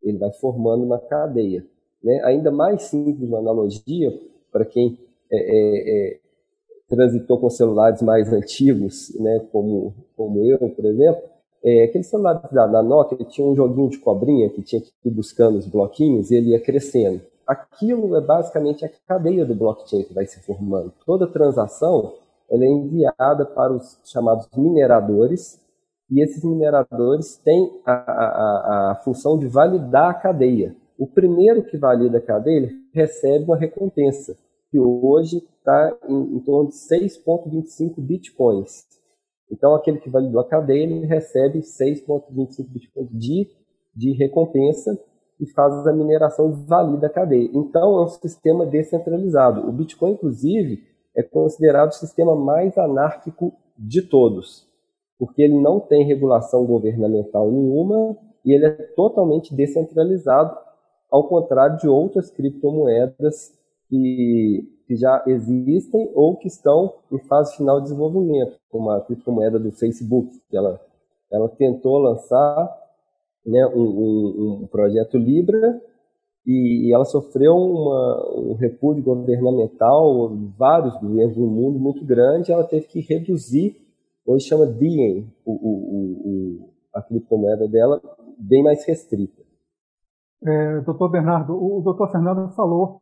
Ele 0.03 0.17
vai 0.17 0.33
formando 0.33 0.83
uma 0.83 0.99
cadeia. 0.99 1.65
Né? 2.03 2.21
Ainda 2.25 2.51
mais 2.51 2.83
simples 2.83 3.29
uma 3.29 3.39
analogia, 3.39 4.11
para 4.51 4.65
quem 4.65 4.97
é, 5.31 5.37
é, 5.37 6.13
é, 6.13 6.19
transitou 6.87 7.39
com 7.39 7.49
celulares 7.49 8.01
mais 8.01 8.31
antigos, 8.33 9.15
né, 9.19 9.45
como, 9.51 9.93
como 10.15 10.43
eu, 10.45 10.57
por 10.57 10.85
exemplo, 10.85 11.21
é, 11.63 11.83
aqueles 11.83 12.07
celulares 12.07 12.49
da, 12.51 12.65
da 12.67 12.81
Nokia 12.81 13.17
tinha 13.25 13.45
um 13.45 13.55
joguinho 13.55 13.89
de 13.89 13.99
cobrinha 13.99 14.49
que 14.49 14.61
tinha 14.61 14.81
que 14.81 14.91
ir 15.05 15.11
buscando 15.11 15.57
os 15.57 15.67
bloquinhos 15.67 16.31
e 16.31 16.35
ele 16.35 16.51
ia 16.51 16.59
crescendo. 16.59 17.21
Aquilo 17.45 18.15
é 18.15 18.21
basicamente 18.21 18.85
a 18.85 18.89
cadeia 19.07 19.45
do 19.45 19.55
blockchain 19.55 20.03
que 20.03 20.13
vai 20.13 20.25
se 20.25 20.39
formando. 20.41 20.93
Toda 21.05 21.27
transação 21.27 22.13
ela 22.49 22.63
é 22.63 22.67
enviada 22.67 23.45
para 23.45 23.73
os 23.73 23.97
chamados 24.05 24.47
mineradores 24.55 25.59
e 26.09 26.21
esses 26.23 26.43
mineradores 26.43 27.37
têm 27.37 27.71
a, 27.85 27.91
a, 27.91 28.91
a 28.91 28.95
função 29.03 29.37
de 29.37 29.47
validar 29.47 30.09
a 30.09 30.13
cadeia. 30.13 30.75
O 30.99 31.07
primeiro 31.07 31.63
que 31.63 31.77
valida 31.77 32.17
a 32.17 32.21
cadeia 32.21 32.69
recebe 32.93 33.45
uma 33.45 33.55
recompensa, 33.55 34.37
que 34.69 34.77
hoje 34.77 35.37
está 35.37 35.97
em, 36.09 36.35
em 36.35 36.39
torno 36.41 36.69
de 36.69 36.75
6,25 36.75 37.93
bitcoins. 37.99 38.85
Então, 39.49 39.73
aquele 39.73 39.99
que 39.99 40.09
validou 40.09 40.41
a 40.41 40.47
cadeia, 40.47 40.83
ele 40.83 41.05
recebe 41.05 41.59
6,25 41.59 42.67
bitcoins 42.67 43.09
de, 43.13 43.47
de 43.95 44.11
recompensa 44.11 44.99
e 45.39 45.47
faz 45.47 45.87
a 45.87 45.93
mineração 45.93 46.49
e 46.49 46.67
valida 46.67 47.07
a 47.07 47.09
cadeia. 47.09 47.49
Então, 47.53 47.97
é 47.97 48.03
um 48.03 48.07
sistema 48.09 48.65
descentralizado. 48.65 49.69
O 49.69 49.71
Bitcoin, 49.71 50.11
inclusive, 50.11 50.83
é 51.15 51.23
considerado 51.23 51.91
o 51.91 51.95
sistema 51.95 52.35
mais 52.35 52.77
anárquico 52.77 53.53
de 53.77 54.01
todos, 54.01 54.67
porque 55.17 55.41
ele 55.41 55.57
não 55.61 55.79
tem 55.79 56.05
regulação 56.05 56.65
governamental 56.65 57.49
nenhuma 57.49 58.17
e 58.43 58.51
ele 58.51 58.65
é 58.65 58.71
totalmente 58.71 59.55
descentralizado, 59.55 60.57
ao 61.11 61.27
contrário 61.27 61.77
de 61.77 61.87
outras 61.87 62.29
criptomoedas 62.29 63.53
que, 63.87 64.67
que 64.87 64.95
já 64.95 65.23
existem 65.27 66.09
ou 66.13 66.35
que 66.35 66.47
estão 66.47 66.93
em 67.11 67.19
fase 67.19 67.57
final 67.57 67.77
de 67.77 67.85
desenvolvimento, 67.85 68.57
como 68.69 68.91
a 68.91 69.01
criptomoeda 69.01 69.59
do 69.59 69.71
Facebook, 69.71 70.39
que 70.49 70.55
ela, 70.55 70.79
ela 71.31 71.49
tentou 71.49 71.97
lançar 71.97 72.77
né, 73.45 73.65
um, 73.67 73.81
um, 73.81 74.59
um 74.63 74.67
projeto 74.67 75.17
Libra 75.17 75.81
e, 76.45 76.91
ela 76.93 77.05
sofreu 77.05 77.55
uma, 77.55 78.33
um 78.35 78.53
repúdio 78.53 79.03
governamental, 79.03 80.35
vários 80.57 80.95
governos 80.99 81.37
no 81.37 81.47
mundo 81.47 81.79
muito 81.79 82.03
grande, 82.03 82.51
ela 82.51 82.63
teve 82.63 82.87
que 82.87 83.01
reduzir, 83.01 83.75
hoje 84.25 84.47
chama 84.47 84.65
Diem, 84.65 85.27
o, 85.45 85.51
o, 85.51 86.29
o, 86.29 86.69
a 86.93 87.01
criptomoeda 87.01 87.67
dela, 87.67 88.01
bem 88.37 88.63
mais 88.63 88.83
restrita. 88.85 89.48
É, 90.45 90.79
doutor 90.81 91.09
Bernardo, 91.09 91.53
o 91.53 91.81
doutor 91.81 92.11
Fernando 92.11 92.49
falou 92.55 93.01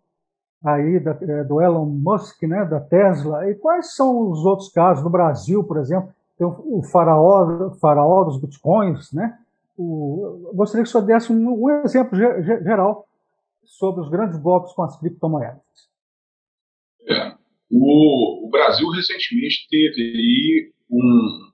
aí 0.64 1.00
da, 1.00 1.12
é, 1.12 1.44
do 1.44 1.62
Elon 1.62 1.86
Musk, 1.86 2.42
né, 2.44 2.66
da 2.66 2.80
Tesla, 2.80 3.50
e 3.50 3.56
quais 3.56 3.96
são 3.96 4.32
os 4.32 4.44
outros 4.44 4.70
casos 4.70 5.04
no 5.04 5.10
Brasil, 5.10 5.64
por 5.64 5.78
exemplo, 5.78 6.12
tem 6.38 6.46
o, 6.48 6.80
o 6.80 6.84
faraó, 6.84 7.72
faraó 7.80 8.24
dos 8.24 8.40
bitcoins, 8.40 9.12
né? 9.12 9.38
O, 9.78 10.52
gostaria 10.56 10.84
que 10.84 10.90
o 10.90 10.92
senhor 10.92 11.06
desse 11.06 11.32
um, 11.32 11.64
um 11.64 11.70
exemplo 11.84 12.18
geral 12.18 13.08
sobre 13.64 14.02
os 14.02 14.10
grandes 14.10 14.40
golpes 14.40 14.74
com 14.74 14.84
as 14.84 15.00
criptomoedas. 15.00 15.62
É, 17.08 17.36
o, 17.70 18.48
o, 18.48 18.50
Brasil 18.50 18.90
recentemente 18.90 19.68
teve 19.70 20.02
aí 20.02 20.72
um, 20.90 21.52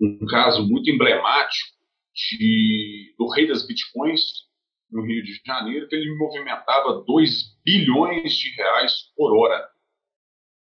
um 0.00 0.26
caso 0.26 0.66
muito 0.68 0.90
emblemático 0.90 1.76
de, 2.14 3.14
do 3.18 3.28
rei 3.28 3.48
das 3.48 3.66
bitcoins, 3.66 4.46
no 4.92 5.04
Rio 5.04 5.22
de 5.22 5.40
Janeiro, 5.44 5.88
que 5.88 5.96
ele 5.96 6.14
movimentava 6.16 7.02
2 7.06 7.62
bilhões 7.64 8.34
de 8.34 8.54
reais 8.56 9.12
por 9.16 9.36
hora. 9.36 9.68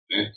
Né? 0.10 0.32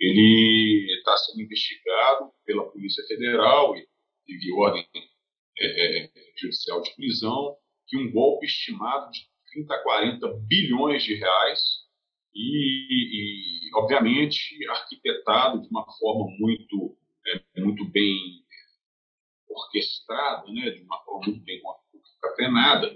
Ele 0.00 0.86
está 0.98 1.16
sendo 1.16 1.42
investigado 1.42 2.30
pela 2.44 2.70
Polícia 2.70 3.04
Federal 3.06 3.76
e 3.76 3.86
teve 4.26 4.52
ordem 4.52 4.86
é, 5.58 6.04
é, 6.04 6.10
judicial 6.38 6.82
de 6.82 6.94
prisão, 6.94 7.56
que 7.86 7.98
um 7.98 8.10
golpe 8.10 8.46
estimado 8.46 9.10
de 9.10 9.20
30 9.52 9.74
a 9.74 9.82
40 9.82 10.28
bilhões 10.46 11.02
de 11.02 11.14
reais 11.14 11.84
e, 12.34 13.68
e 13.68 13.70
obviamente, 13.74 14.56
arquitetado 14.68 15.60
de 15.62 15.68
uma 15.68 15.86
forma 15.98 16.26
muito, 16.38 16.96
é, 17.26 17.60
muito 17.60 17.84
bem 17.90 18.16
orquestrada, 19.48 20.50
né, 20.50 20.70
de 20.70 20.82
uma 20.82 21.00
forma 21.04 21.26
muito 21.26 21.44
bem 21.44 21.60
concatenada, 22.20 22.90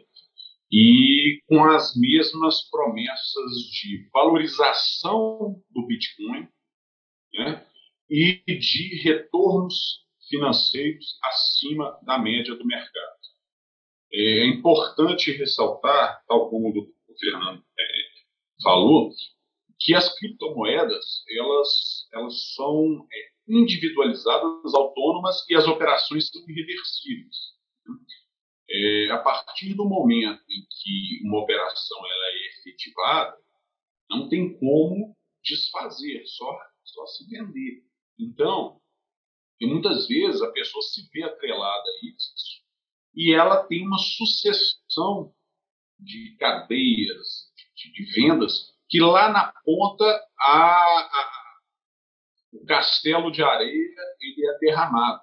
e 0.70 1.40
com 1.46 1.64
as 1.64 1.96
mesmas 1.96 2.68
promessas 2.70 3.52
de 3.72 4.08
valorização 4.12 5.62
do 5.70 5.86
Bitcoin 5.86 6.46
né, 7.34 7.66
e 8.10 8.42
de 8.46 9.02
retornos 9.02 10.06
financeiros 10.28 11.18
acima 11.24 11.98
da 12.02 12.18
média 12.18 12.54
do 12.54 12.66
mercado. 12.66 13.18
É 14.12 14.46
importante 14.46 15.32
ressaltar, 15.32 16.22
tal 16.26 16.50
como 16.50 16.68
o 16.68 17.18
Fernando 17.18 17.62
é, 17.78 17.84
falou, 18.62 19.10
que 19.80 19.94
as 19.94 20.12
criptomoedas 20.18 21.24
elas, 21.38 22.08
elas 22.12 22.54
são 22.54 23.06
é, 23.12 23.28
individualizadas, 23.48 24.74
autônomas 24.74 25.44
e 25.48 25.54
as 25.54 25.66
operações 25.66 26.28
são 26.28 26.42
irreversíveis. 26.48 27.36
É, 28.70 29.10
a 29.12 29.18
partir 29.18 29.74
do 29.74 29.84
momento 29.86 30.42
em 30.42 30.66
que 30.68 31.26
uma 31.26 31.40
operação 31.40 31.98
ela 31.98 32.26
é 32.26 32.58
efetivada, 32.58 33.38
não 34.10 34.28
tem 34.28 34.58
como 34.58 35.16
desfazer, 35.42 36.22
só, 36.26 36.58
só 36.84 37.06
se 37.06 37.26
vender. 37.28 37.82
Então, 38.18 38.80
e 39.60 39.66
muitas 39.66 40.06
vezes 40.06 40.42
a 40.42 40.52
pessoa 40.52 40.82
se 40.82 41.08
vê 41.12 41.22
atrelada 41.22 41.88
a 41.88 42.06
isso 42.06 42.62
e 43.14 43.34
ela 43.34 43.64
tem 43.66 43.86
uma 43.86 43.98
sucessão 43.98 45.34
de 45.98 46.36
cadeias 46.38 47.52
de, 47.74 47.92
de 47.92 48.12
vendas 48.14 48.72
que 48.88 49.00
lá 49.00 49.30
na 49.30 49.52
ponta 49.64 50.04
a, 50.38 50.54
a, 50.54 51.58
o 52.52 52.64
castelo 52.64 53.30
de 53.30 53.42
areia 53.42 53.94
ele 54.20 54.46
é 54.46 54.58
derramado. 54.58 55.20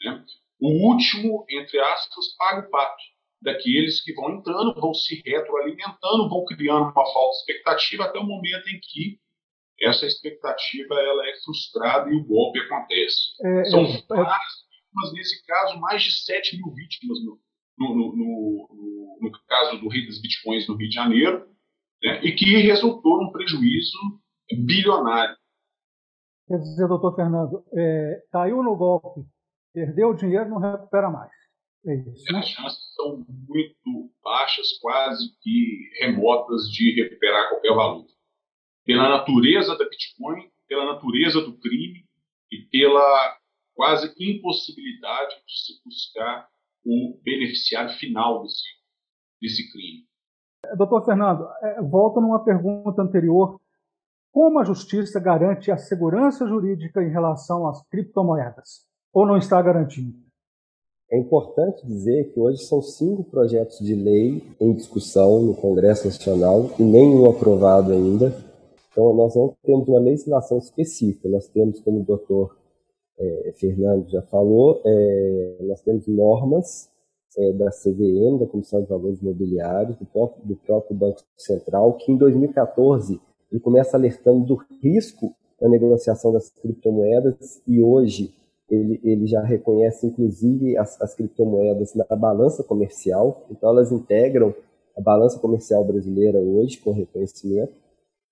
Né? 0.00 0.24
O 0.62 0.92
último, 0.92 1.44
entre 1.50 1.80
aspas, 1.80 2.36
paga 2.38 2.64
o 2.64 2.70
pato. 2.70 3.02
Daqueles 3.42 4.00
que 4.00 4.14
vão 4.14 4.36
entrando, 4.36 4.80
vão 4.80 4.94
se 4.94 5.20
retroalimentando, 5.26 6.28
vão 6.28 6.44
criando 6.44 6.92
uma 6.92 7.12
falsa 7.12 7.40
expectativa 7.40 8.04
até 8.04 8.20
o 8.20 8.24
momento 8.24 8.68
em 8.68 8.78
que 8.80 9.18
essa 9.80 10.06
expectativa 10.06 10.94
ela 10.94 11.28
é 11.28 11.34
frustrada 11.44 12.08
e 12.08 12.14
o 12.14 12.24
golpe 12.24 12.60
acontece. 12.60 13.16
É, 13.44 13.64
São 13.64 13.80
é, 13.80 14.04
várias 14.06 14.52
vítimas, 14.70 15.12
nesse 15.14 15.44
caso, 15.44 15.80
mais 15.80 16.00
de 16.00 16.12
7 16.12 16.56
mil 16.56 16.72
vítimas 16.72 17.18
no, 17.24 17.40
no, 17.76 17.94
no, 17.96 18.68
no, 18.70 19.18
no 19.20 19.32
caso 19.48 19.78
do 19.78 19.88
rei 19.88 20.06
dos 20.06 20.22
bitcoins 20.22 20.68
no 20.68 20.76
Rio 20.76 20.88
de 20.88 20.94
Janeiro, 20.94 21.44
né, 22.00 22.22
e 22.22 22.30
que 22.30 22.44
resultou 22.58 23.20
num 23.20 23.32
prejuízo 23.32 23.98
bilionário. 24.64 25.36
Quer 26.46 26.58
dizer, 26.58 26.86
doutor 26.86 27.16
Fernando, 27.16 27.64
é, 27.76 28.22
caiu 28.30 28.62
no 28.62 28.76
golpe 28.76 29.26
Perdeu 29.72 30.10
o 30.10 30.14
dinheiro, 30.14 30.50
não 30.50 30.58
recupera 30.58 31.10
mais. 31.10 31.32
É 31.86 31.94
isso, 31.94 32.32
né? 32.32 32.38
As 32.38 32.48
chances 32.48 32.94
são 32.94 33.24
muito 33.28 34.12
baixas, 34.22 34.78
quase 34.80 35.36
que 35.40 35.90
remotas 36.00 36.68
de 36.70 37.02
recuperar 37.02 37.48
qualquer 37.48 37.74
valor. 37.74 38.06
Pela 38.84 39.08
natureza 39.08 39.76
da 39.76 39.88
Bitcoin, 39.88 40.50
pela 40.68 40.92
natureza 40.92 41.40
do 41.40 41.58
crime 41.58 42.04
e 42.50 42.58
pela 42.70 43.36
quase 43.74 44.14
impossibilidade 44.18 45.34
de 45.46 45.64
se 45.64 45.84
buscar 45.84 46.48
o 46.84 47.20
beneficiário 47.22 47.90
final 47.98 48.42
desse, 48.42 48.62
desse 49.40 49.72
crime. 49.72 50.06
Doutor 50.76 51.04
Fernando, 51.04 51.48
é, 51.62 51.82
volto 51.82 52.20
numa 52.20 52.44
pergunta 52.44 53.02
anterior. 53.02 53.60
Como 54.30 54.60
a 54.60 54.64
justiça 54.64 55.20
garante 55.20 55.70
a 55.70 55.76
segurança 55.76 56.46
jurídica 56.46 57.02
em 57.02 57.10
relação 57.10 57.68
às 57.68 57.86
criptomoedas? 57.88 58.86
Ou 59.12 59.26
não 59.26 59.36
está 59.36 59.60
garantindo? 59.60 60.14
É 61.10 61.18
importante 61.18 61.86
dizer 61.86 62.32
que 62.32 62.40
hoje 62.40 62.64
são 62.64 62.80
cinco 62.80 63.22
projetos 63.24 63.78
de 63.80 63.94
lei 63.94 64.42
em 64.58 64.72
discussão 64.72 65.42
no 65.42 65.54
Congresso 65.54 66.06
Nacional 66.06 66.70
e 66.78 66.82
nenhum 66.82 67.28
aprovado 67.28 67.92
ainda. 67.92 68.34
Então, 68.90 69.12
nós 69.14 69.34
não 69.36 69.54
temos 69.62 69.86
uma 69.88 70.00
legislação 70.00 70.56
específica, 70.56 71.28
nós 71.28 71.46
temos, 71.48 71.80
como 71.80 72.00
o 72.00 72.04
doutor 72.04 72.56
é, 73.18 73.52
Fernando 73.56 74.08
já 74.08 74.22
falou, 74.22 74.80
é, 74.84 75.56
nós 75.60 75.82
temos 75.82 76.06
normas 76.06 76.90
é, 77.36 77.52
da 77.52 77.70
CVM, 77.70 78.38
da 78.38 78.46
Comissão 78.46 78.82
de 78.82 78.88
Valores 78.88 79.20
Imobiliários, 79.20 79.96
do 79.98 80.06
próprio, 80.06 80.46
do 80.46 80.56
próprio 80.56 80.96
Banco 80.96 81.20
Central, 81.36 81.94
que 81.98 82.10
em 82.10 82.16
2014 82.16 83.20
ele 83.50 83.60
começa 83.60 83.98
alertando 83.98 84.46
do 84.46 84.54
risco 84.82 85.34
da 85.60 85.68
negociação 85.68 86.32
das 86.32 86.48
criptomoedas 86.50 87.62
e 87.66 87.82
hoje 87.82 88.32
ele, 88.72 89.00
ele 89.04 89.26
já 89.26 89.42
reconhece 89.42 90.06
inclusive 90.06 90.78
as, 90.78 91.00
as 91.00 91.14
criptomoedas 91.14 91.94
na 91.94 92.04
balança 92.16 92.64
comercial, 92.64 93.46
então 93.50 93.70
elas 93.70 93.92
integram 93.92 94.54
a 94.96 95.00
balança 95.00 95.38
comercial 95.38 95.84
brasileira 95.84 96.38
hoje 96.38 96.78
com 96.78 96.92
reconhecimento 96.92 97.74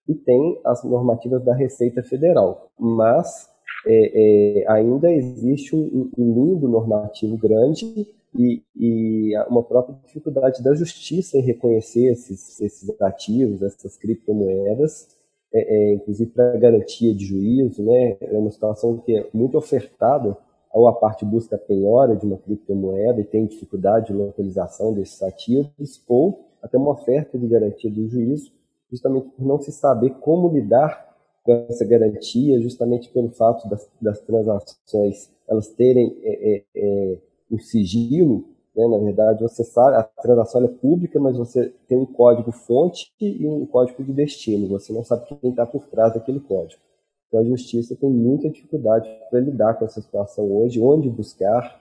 e 0.09 0.15
tem 0.15 0.59
as 0.65 0.83
normativas 0.83 1.45
da 1.45 1.55
Receita 1.55 2.03
Federal, 2.03 2.71
mas 2.79 3.49
é, 3.87 4.63
é, 4.63 4.71
ainda 4.71 5.13
existe 5.13 5.77
um, 5.77 6.11
um 6.17 6.35
limbo 6.35 6.67
normativo 6.69 7.37
grande 7.37 8.07
e, 8.35 8.63
e, 8.77 9.37
uma 9.49 9.63
própria 9.63 9.97
dificuldade 10.07 10.63
da 10.63 10.75
justiça 10.75 11.37
em 11.37 11.43
reconhecer 11.43 12.07
esses, 12.13 12.61
esses 12.61 13.01
ativos, 13.01 13.63
essas 13.63 13.97
criptomoedas, 13.97 15.09
é, 15.53 15.93
é 15.93 15.95
inclusive 15.95 16.31
para 16.31 16.57
garantia 16.57 17.15
de 17.15 17.25
juízo, 17.25 17.83
né? 17.83 18.17
É 18.21 18.39
uma 18.39 18.51
situação 18.51 18.99
que 18.99 19.17
é 19.17 19.29
muito 19.33 19.57
ofertada 19.59 20.37
ou 20.73 20.87
a 20.87 20.93
parte 20.93 21.25
busca 21.25 21.57
a 21.57 21.59
penhora 21.59 22.17
de 22.17 22.25
uma 22.25 22.39
criptomoeda 22.39 23.21
e 23.21 23.25
tem 23.25 23.47
dificuldade 23.47 24.07
de 24.07 24.13
localização 24.13 24.95
desses 24.95 25.21
ativos, 25.23 26.03
ou 26.07 26.47
até 26.63 26.79
uma 26.79 26.93
oferta 26.93 27.37
de 27.37 27.47
garantia 27.49 27.91
do 27.91 28.09
juízo, 28.09 28.53
justamente 28.91 29.29
por 29.31 29.45
não 29.45 29.61
se 29.61 29.73
saber 29.73 30.11
como 30.21 30.53
lidar 30.53 31.11
com 31.43 31.53
essa 31.69 31.85
garantia, 31.85 32.61
justamente 32.61 33.09
pelo 33.11 33.31
fato 33.31 33.69
das, 33.69 33.89
das 34.01 34.21
transações 34.21 35.31
elas 35.49 35.69
terem 35.69 36.17
é, 36.23 36.55
é, 36.55 36.65
é, 36.77 37.19
um 37.51 37.59
sigilo, 37.59 38.45
né? 38.75 38.87
na 38.89 38.99
verdade 38.99 39.43
você 39.43 39.65
sabe, 39.65 39.97
a 39.97 40.03
transação 40.03 40.65
é 40.65 40.69
pública, 40.69 41.19
mas 41.19 41.37
você 41.37 41.73
tem 41.89 41.99
um 41.99 42.07
código 42.07 42.53
fonte 42.53 43.13
e 43.21 43.47
um 43.47 43.67
código 43.67 44.03
de 44.03 44.13
destino, 44.13 44.69
você 44.69 44.93
não 44.93 45.05
sabe 45.05 45.27
quem 45.27 45.51
está 45.51 45.67
por 45.67 45.87
trás 45.87 46.15
daquele 46.15 46.41
código. 46.41 46.81
Então 47.29 47.41
a 47.41 47.45
justiça 47.45 47.97
tem 47.97 48.11
muita 48.11 48.49
dificuldade 48.49 49.09
para 49.31 49.41
lidar 49.41 49.75
com 49.75 49.85
essa 49.85 50.01
situação 50.01 50.51
hoje, 50.51 50.81
onde 50.81 51.09
buscar, 51.09 51.81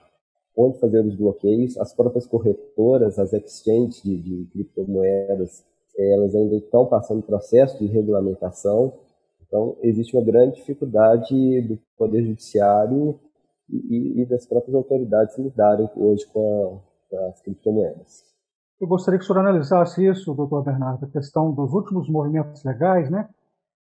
onde 0.56 0.78
fazer 0.78 1.04
os 1.04 1.14
bloqueios, 1.14 1.78
as 1.78 1.92
próprias 1.92 2.26
corretoras, 2.26 3.18
as 3.18 3.32
exchanges 3.32 4.02
de, 4.02 4.16
de 4.16 4.44
criptomoedas, 4.52 5.64
elas 5.98 6.34
ainda 6.34 6.56
estão 6.56 6.86
passando 6.86 7.22
processo 7.22 7.78
de 7.78 7.86
regulamentação, 7.86 8.92
então, 9.50 9.76
existe 9.82 10.16
uma 10.16 10.24
grande 10.24 10.56
dificuldade 10.56 11.60
do 11.62 11.76
Poder 11.98 12.22
Judiciário 12.22 13.18
e, 13.72 14.22
e 14.22 14.26
das 14.26 14.46
próprias 14.46 14.74
autoridades 14.74 15.38
lidarem 15.38 15.88
hoje 15.96 16.26
com, 16.26 16.82
a, 17.10 17.10
com, 17.10 17.28
as 17.28 17.40
criptomoedas. 17.42 18.24
Eu 18.80 18.88
gostaria 18.88 19.18
que 19.18 19.24
o 19.24 19.26
senhor 19.26 19.40
analisasse 19.40 20.04
isso, 20.06 20.34
doutor 20.34 20.64
Bernardo, 20.64 21.04
a 21.04 21.10
questão 21.10 21.52
dos 21.52 21.72
últimos 21.72 22.08
movimentos 22.08 22.64
legais, 22.64 23.10
né? 23.10 23.28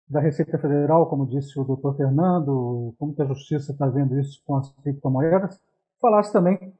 Da 0.09 0.21
Receita 0.21 0.59
Federal, 0.59 1.07
como 1.07 1.27
disse 1.27 1.59
o 1.61 1.65
doutor 1.65 1.95
Fernando, 1.97 2.95
como 2.99 3.15
que 3.15 3.21
a 3.21 3.27
Justiça 3.27 3.73
está 3.73 3.87
vendo 3.87 4.19
isso 4.19 4.43
com 4.47 4.57
as 4.57 4.73
criptomoedas. 4.83 5.61
Falasse 6.01 6.33
também 6.33 6.73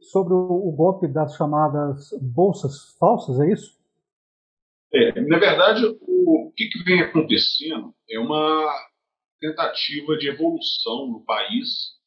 sobre 0.00 0.32
o, 0.32 0.72
golpe 0.72 1.06
das 1.06 1.36
chamadas 1.36 2.10
bolsas 2.20 2.96
falsas, 2.98 3.38
é 3.40 3.52
isso? 3.52 3.78
É, 4.92 5.20
na 5.20 5.38
verdade, 5.38 5.84
o 6.00 6.52
que, 6.56 6.68
que 6.68 6.82
vem 6.82 7.02
acontecendo 7.02 7.94
é 8.08 8.18
uma 8.18 8.74
tentativa 9.38 10.16
de 10.16 10.28
evolução 10.28 11.06
no 11.08 11.20
país 11.20 11.99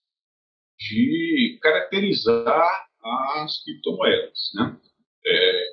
de 0.89 1.59
caracterizar 1.61 2.87
as 3.03 3.63
criptomoedas. 3.63 4.51
Né? 4.55 4.77
É, 5.25 5.65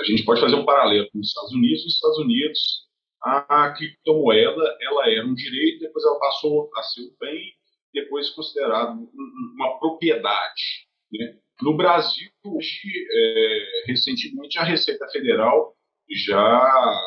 a 0.00 0.04
gente 0.04 0.24
pode 0.24 0.40
fazer 0.40 0.54
um 0.54 0.64
paralelo 0.64 1.08
com 1.10 1.18
os 1.18 1.28
Estados 1.28 1.52
Unidos. 1.52 1.84
Nos 1.84 1.94
Estados 1.94 2.18
Unidos, 2.18 2.88
a 3.22 3.74
criptomoeda 3.76 4.76
ela 4.80 5.10
era 5.10 5.26
um 5.26 5.34
direito, 5.34 5.80
depois 5.80 6.04
ela 6.04 6.18
passou 6.18 6.70
a 6.76 6.82
ser 6.82 7.02
um 7.02 7.16
bem, 7.20 7.52
depois 7.92 8.30
considerado 8.30 9.10
uma 9.54 9.78
propriedade. 9.78 10.86
Né? 11.12 11.36
No 11.62 11.76
Brasil, 11.76 12.30
hoje, 12.44 13.06
é, 13.12 13.82
recentemente, 13.86 14.58
a 14.58 14.64
Receita 14.64 15.08
Federal 15.08 15.74
já 16.08 17.00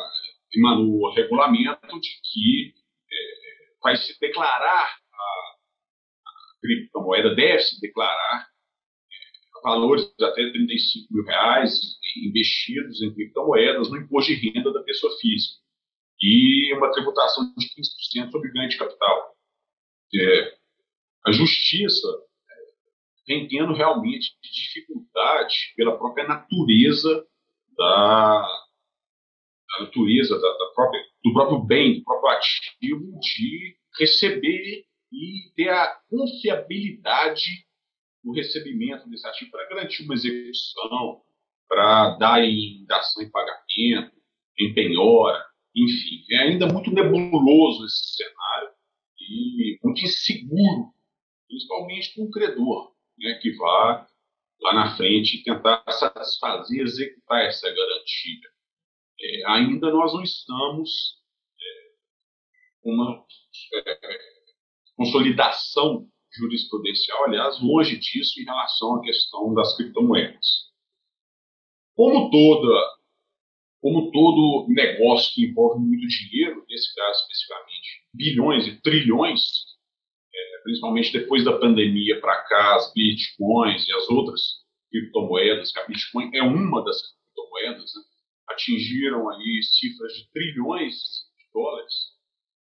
emanou 0.54 1.00
o 1.00 1.14
regulamento 1.14 1.98
de 1.98 2.10
que 2.22 2.74
é, 3.10 3.14
vai 3.82 3.96
se 3.96 4.18
declarar 4.20 5.01
criptomoeda, 6.62 7.34
deve 7.34 7.60
se 7.60 7.80
declarar 7.80 8.46
é, 8.46 9.60
valores 9.62 10.04
até 10.20 10.50
35 10.50 11.12
mil 11.12 11.24
reais 11.24 11.98
investidos 12.24 13.02
em 13.02 13.12
criptomoedas 13.12 13.90
no 13.90 13.98
imposto 13.98 14.34
de 14.34 14.50
renda 14.50 14.72
da 14.72 14.82
pessoa 14.82 15.12
física 15.20 15.60
e 16.20 16.72
uma 16.74 16.92
tributação 16.92 17.52
de 17.58 17.66
15% 17.66 18.30
sobre 18.30 18.52
ganho 18.52 18.68
de 18.68 18.78
capital. 18.78 19.34
É, 20.14 20.56
a 21.26 21.32
justiça 21.32 22.06
é, 22.08 22.54
vem 23.26 23.48
tendo 23.48 23.74
realmente 23.74 24.30
dificuldade 24.42 25.72
pela 25.76 25.98
própria 25.98 26.26
natureza 26.28 27.26
da, 27.76 28.42
da 29.68 29.84
natureza, 29.84 30.38
da, 30.38 30.48
da 30.58 30.72
própria, 30.74 31.02
do 31.24 31.32
próprio 31.32 31.62
bem, 31.64 31.98
do 31.98 32.04
próprio 32.04 32.30
ativo, 32.30 33.18
de 33.20 33.76
receber 33.98 34.84
e 35.12 35.52
ter 35.54 35.68
a 35.68 36.00
confiabilidade 36.08 37.66
do 38.24 38.32
recebimento 38.32 39.08
desse 39.08 39.26
ativo 39.26 39.50
para 39.50 39.68
garantir 39.68 40.04
uma 40.04 40.14
execução, 40.14 41.22
para 41.68 42.16
dar 42.16 42.42
em 42.42 42.84
dação 42.86 43.22
em 43.22 43.30
pagamento, 43.30 44.16
em 44.58 44.74
penhora, 44.74 45.44
enfim. 45.74 46.24
É 46.30 46.38
ainda 46.38 46.66
muito 46.66 46.90
nebuloso 46.90 47.84
esse 47.84 48.16
cenário 48.16 48.70
e 49.20 49.78
muito 49.82 50.00
inseguro, 50.02 50.92
principalmente 51.48 52.14
para 52.14 52.24
um 52.24 52.30
credor, 52.30 52.92
né, 53.18 53.34
que 53.34 53.52
vá 53.56 54.06
lá 54.60 54.74
na 54.74 54.96
frente 54.96 55.42
tentar 55.42 55.84
satisfazer, 55.90 56.82
executar 56.82 57.44
essa 57.44 57.68
garantia 57.68 58.52
é, 59.22 59.46
ainda 59.46 59.90
nós 59.90 60.12
não 60.12 60.22
estamos 60.22 61.16
é, 61.60 61.92
uma 62.84 63.24
é, 63.74 64.41
consolidação 64.96 66.06
jurisprudencial, 66.34 67.24
aliás, 67.24 67.60
longe 67.60 67.98
disso 67.98 68.40
em 68.40 68.44
relação 68.44 68.96
à 68.96 69.02
questão 69.02 69.52
das 69.54 69.76
criptomoedas. 69.76 70.70
Como 71.94 72.30
toda, 72.30 72.88
como 73.80 74.10
todo 74.10 74.66
negócio 74.68 75.34
que 75.34 75.44
envolve 75.44 75.84
muito 75.84 76.06
dinheiro, 76.06 76.64
nesse 76.68 76.94
caso 76.94 77.20
especificamente 77.20 78.02
bilhões 78.14 78.66
e 78.66 78.80
trilhões, 78.80 79.40
é, 80.34 80.62
principalmente 80.62 81.12
depois 81.12 81.44
da 81.44 81.58
pandemia 81.58 82.20
para 82.20 82.42
cá, 82.44 82.76
as 82.76 82.92
bitcoins 82.94 83.86
e 83.86 83.92
as 83.92 84.08
outras 84.08 84.62
criptomoedas, 84.92 85.72
que 85.72 85.80
a 85.80 85.86
Bitcoin 85.86 86.30
é 86.34 86.42
uma 86.42 86.84
das 86.84 87.00
criptomoedas, 87.02 87.94
né? 87.94 88.02
atingiram 88.48 89.30
aí 89.30 89.62
cifras 89.62 90.12
de 90.12 90.30
trilhões 90.30 90.94
de 91.38 91.44
dólares, 91.52 91.94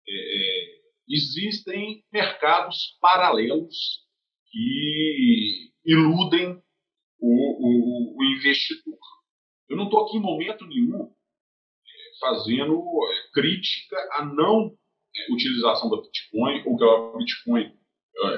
é, 0.07 0.13
é, 0.13 0.82
existem 1.07 2.03
mercados 2.11 2.97
paralelos 3.01 4.03
que 4.49 5.71
iludem 5.85 6.61
o, 7.19 7.29
o, 7.29 8.17
o 8.17 8.23
investidor. 8.23 8.97
Eu 9.69 9.77
não 9.77 9.85
estou 9.85 10.05
aqui 10.05 10.17
em 10.17 10.21
momento 10.21 10.65
nenhum 10.65 11.05
é, 11.05 12.19
fazendo 12.19 12.73
é, 12.81 13.31
crítica 13.33 13.97
à 14.11 14.25
não 14.25 14.75
é, 15.15 15.33
utilização 15.33 15.89
da 15.89 16.01
Bitcoin 16.01 16.63
ou 16.65 16.77
que 16.77 16.83
a 16.83 17.17
Bitcoin 17.17 17.73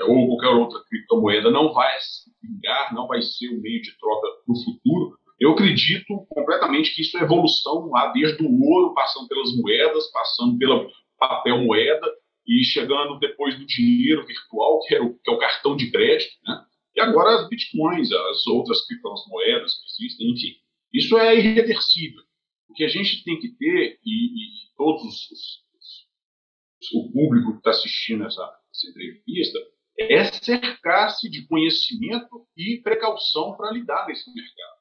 ou 0.08 0.28
qualquer 0.28 0.56
outra 0.56 0.82
criptomoeda 0.88 1.52
não 1.52 1.74
vai 1.74 2.00
se 2.00 2.32
vingar, 2.42 2.94
não 2.94 3.08
vai 3.08 3.22
ser 3.22 3.50
o 3.50 3.58
um 3.58 3.62
meio 3.62 3.82
de 3.82 3.98
troca 3.98 4.28
no 4.48 4.56
futuro. 4.64 5.18
Eu 5.38 5.52
acredito 5.52 6.26
completamente 6.30 6.96
que 6.96 7.02
isso 7.02 7.18
é 7.18 7.22
evolução 7.22 7.90
lá 7.90 8.08
desde 8.14 8.42
o 8.42 8.62
ouro, 8.64 8.94
passando 8.94 9.28
pelas 9.28 9.54
moedas, 9.58 10.10
passando 10.12 10.58
pela 10.58 10.88
papel 11.20 11.62
moeda 11.62 12.10
e 12.48 12.64
chegando 12.64 13.20
depois 13.20 13.58
do 13.58 13.66
dinheiro 13.66 14.26
virtual, 14.26 14.80
que 14.82 14.96
é 14.96 15.02
o, 15.02 15.14
que 15.18 15.30
é 15.30 15.34
o 15.34 15.40
cartão 15.40 15.76
de 15.76 15.92
crédito, 15.92 16.36
né? 16.46 16.66
E 16.96 17.02
agora 17.02 17.42
as 17.42 17.50
bitcoins, 17.50 18.12
as 18.12 18.48
outras 18.48 18.86
criptomoedas 18.88 19.74
que 19.74 20.04
existem, 20.04 20.32
enfim. 20.32 20.56
Isso 20.94 21.18
é 21.18 21.36
irreversível. 21.36 22.22
O 22.70 22.74
que 22.74 22.86
a 22.86 22.88
gente 22.88 23.24
tem 23.24 23.38
que 23.40 23.50
ter, 23.50 24.00
e, 24.06 24.26
e 24.26 24.76
todos 24.78 25.04
os, 25.04 25.30
os, 25.30 26.94
o 26.94 27.12
público 27.12 27.52
que 27.52 27.58
está 27.58 27.72
assistindo 27.72 28.24
essa, 28.24 28.42
essa 28.72 28.90
entrevista, 28.90 29.60
é 30.00 30.24
cercar-se 30.26 31.30
de 31.30 31.46
conhecimento 31.48 32.48
e 32.56 32.82
precaução 32.82 33.56
para 33.58 33.72
lidar 33.72 34.08
nesse 34.08 34.34
mercado. 34.34 34.76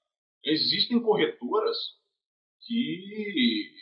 Existem 0.45 1.01
corretoras 1.01 1.77
que, 2.67 3.73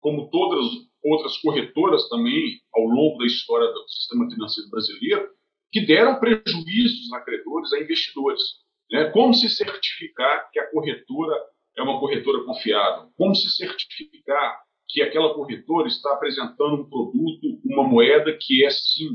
como 0.00 0.30
todas 0.30 0.89
outras 1.02 1.36
corretoras 1.38 2.08
também 2.08 2.60
ao 2.74 2.84
longo 2.84 3.18
da 3.18 3.26
história 3.26 3.68
do 3.68 3.88
sistema 3.88 4.28
financeiro 4.30 4.70
brasileiro 4.70 5.28
que 5.72 5.86
deram 5.86 6.18
prejuízos 6.18 7.12
a 7.12 7.20
credores, 7.20 7.72
a 7.72 7.80
investidores. 7.80 8.42
Né? 8.90 9.04
Como 9.10 9.32
se 9.32 9.48
certificar 9.48 10.50
que 10.50 10.58
a 10.58 10.70
corretora 10.70 11.36
é 11.76 11.82
uma 11.82 12.00
corretora 12.00 12.44
confiável? 12.44 13.10
Como 13.16 13.34
se 13.34 13.48
certificar 13.50 14.60
que 14.88 15.00
aquela 15.02 15.32
corretora 15.34 15.86
está 15.86 16.12
apresentando 16.12 16.82
um 16.82 16.90
produto, 16.90 17.60
uma 17.64 17.84
moeda 17.84 18.36
que 18.40 18.64
é 18.64 18.70
sim 18.70 19.08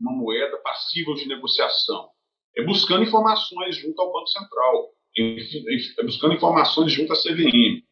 uma 0.00 0.12
moeda 0.12 0.56
passível 0.58 1.14
de 1.14 1.26
negociação? 1.26 2.08
É 2.56 2.64
buscando 2.64 3.02
informações 3.02 3.76
junto 3.76 4.00
ao 4.00 4.12
Banco 4.12 4.28
Central, 4.28 4.90
é 5.18 6.02
buscando 6.04 6.34
informações 6.34 6.92
junto 6.92 7.12
à 7.12 7.16
CVM, 7.16 7.82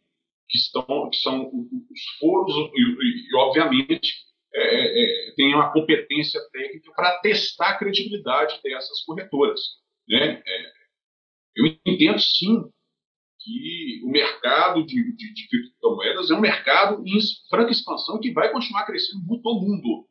que, 0.48 0.58
estão, 0.58 1.10
que 1.10 1.16
são 1.18 1.46
os 1.46 2.18
foros 2.18 2.54
e, 2.74 2.80
e, 2.80 3.30
e 3.30 3.36
obviamente, 3.36 4.12
é, 4.54 4.60
é, 4.60 5.30
é, 5.30 5.34
tem 5.34 5.54
uma 5.54 5.72
competência 5.72 6.40
técnica 6.52 6.92
para 6.94 7.18
testar 7.20 7.70
a 7.70 7.78
credibilidade 7.78 8.60
dessas 8.62 9.02
corretoras. 9.04 9.60
Né? 10.08 10.42
É, 10.46 10.72
eu 11.56 11.66
entendo, 11.86 12.18
sim, 12.20 12.62
que 13.40 14.00
o 14.04 14.10
mercado 14.10 14.84
de, 14.86 15.16
de, 15.16 15.34
de, 15.34 15.48
criptomoedas 15.48 16.30
é 16.30 16.34
um 16.34 16.40
mercado 16.40 17.02
em 17.06 17.18
franca 17.50 17.72
expansão 17.72 18.18
que 18.20 18.32
vai 18.32 18.50
continuar 18.50 18.86
crescendo 18.86 19.24
muito 19.24 19.42
no 19.42 19.60
mundo. 19.60 20.08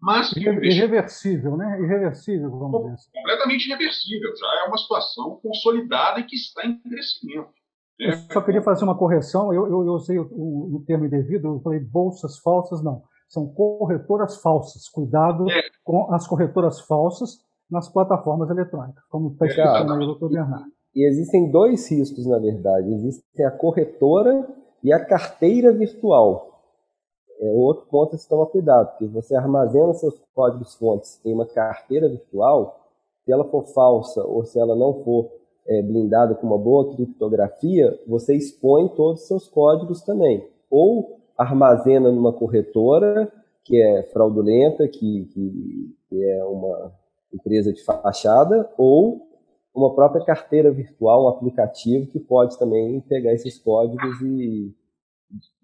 Mas 0.00 0.32
irreversível, 0.32 1.56
né? 1.56 1.78
Irreversível, 1.82 2.50
vamos 2.50 2.80
dizer 2.80 2.94
assim. 2.94 3.10
Completamente 3.12 3.66
irreversível. 3.66 4.34
Já 4.34 4.46
é 4.64 4.68
uma 4.68 4.78
situação 4.78 5.38
consolidada 5.42 6.20
e 6.20 6.24
que 6.24 6.36
está 6.36 6.66
em 6.66 6.80
crescimento. 6.80 7.52
Eu 8.00 8.14
só 8.32 8.40
queria 8.40 8.62
fazer 8.62 8.84
uma 8.84 8.96
correção. 8.96 9.52
Eu, 9.52 9.66
eu, 9.66 9.84
eu 9.84 9.92
usei 9.92 10.18
o, 10.18 10.26
o, 10.32 10.76
o 10.76 10.84
termo 10.86 11.04
indevido, 11.04 11.48
eu 11.48 11.60
falei 11.60 11.80
bolsas 11.80 12.38
falsas, 12.38 12.82
não. 12.82 13.02
São 13.28 13.46
corretoras 13.46 14.40
falsas. 14.40 14.88
Cuidado 14.88 15.48
é. 15.50 15.62
com 15.84 16.12
as 16.12 16.26
corretoras 16.26 16.80
falsas 16.80 17.38
nas 17.70 17.88
plataformas 17.88 18.50
eletrônicas, 18.50 19.04
como 19.08 19.32
está 19.32 19.46
explicando 19.46 19.92
aí 19.92 20.02
o 20.02 20.06
doutor 20.06 20.30
Bernardo. 20.30 20.66
E 20.94 21.06
existem 21.06 21.50
dois 21.50 21.88
riscos, 21.90 22.26
na 22.26 22.38
verdade. 22.38 22.92
Existe 22.92 23.42
a 23.44 23.50
corretora 23.50 24.48
e 24.82 24.92
a 24.92 25.04
carteira 25.04 25.72
virtual. 25.72 26.62
É 27.40 27.50
outro 27.52 27.86
ponto 27.86 28.14
a 28.14 28.18
se 28.18 28.28
tomar 28.28 28.46
cuidado, 28.46 28.90
porque 28.90 29.06
você 29.06 29.36
armazena 29.36 29.94
seus 29.94 30.20
códigos 30.34 30.74
fontes 30.74 31.20
em 31.24 31.32
uma 31.32 31.46
carteira 31.46 32.08
virtual, 32.08 32.80
se 33.24 33.32
ela 33.32 33.44
for 33.44 33.64
falsa 33.68 34.22
ou 34.24 34.44
se 34.44 34.58
ela 34.58 34.74
não 34.74 35.02
for 35.04 35.30
é, 35.66 35.82
blindada 35.82 36.34
com 36.34 36.46
uma 36.46 36.58
boa 36.58 36.94
criptografia, 36.94 37.98
você 38.06 38.36
expõe 38.36 38.88
todos 38.88 39.22
os 39.22 39.28
seus 39.28 39.48
códigos 39.48 40.02
também. 40.02 40.46
Ou 40.70 41.20
armazena 41.36 42.10
numa 42.10 42.32
corretora 42.32 43.32
que 43.64 43.80
é 43.80 44.02
fraudulenta, 44.12 44.88
que, 44.88 45.26
que, 45.26 45.94
que 46.08 46.24
é 46.24 46.44
uma 46.44 46.92
empresa 47.32 47.72
de 47.72 47.82
fachada, 47.84 48.68
ou 48.76 49.28
uma 49.74 49.94
própria 49.94 50.24
carteira 50.24 50.70
virtual, 50.70 51.24
um 51.24 51.28
aplicativo 51.28 52.06
que 52.06 52.18
pode 52.18 52.58
também 52.58 53.00
pegar 53.02 53.32
esses 53.32 53.58
códigos 53.58 54.20
e 54.22 54.74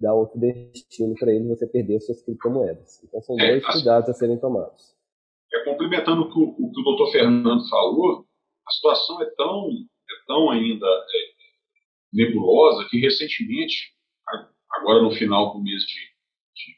dar 0.01 0.15
outro 0.15 0.39
destino 0.39 1.15
para 1.19 1.33
ele 1.33 1.49
você 1.49 1.67
perder 1.67 2.01
suas 2.01 2.23
criptomoedas. 2.23 3.03
Então 3.03 3.21
são 3.21 3.39
é, 3.41 3.49
dois 3.49 3.65
assim, 3.65 3.73
cuidados 3.73 4.09
a 4.09 4.15
serem 4.15 4.39
tomados. 4.39 4.95
É, 5.53 5.65
complementando 5.65 6.23
o 6.23 6.33
que 6.33 6.39
o, 6.39 6.67
o 6.67 6.73
que 6.73 6.81
o 6.81 6.85
doutor 6.85 7.11
Fernando 7.11 7.69
falou, 7.69 8.26
a 8.67 8.73
situação 8.73 9.23
é 9.23 9.27
tão, 9.37 9.69
é 9.69 10.27
tão 10.27 10.51
ainda 10.51 10.87
é, 10.87 11.37
nebulosa 12.13 12.87
que 12.89 12.99
recentemente, 12.99 13.93
agora 14.71 15.03
no 15.03 15.13
final 15.13 15.53
do 15.53 15.63
mês 15.63 15.83
de, 15.83 16.01
de, 16.55 16.77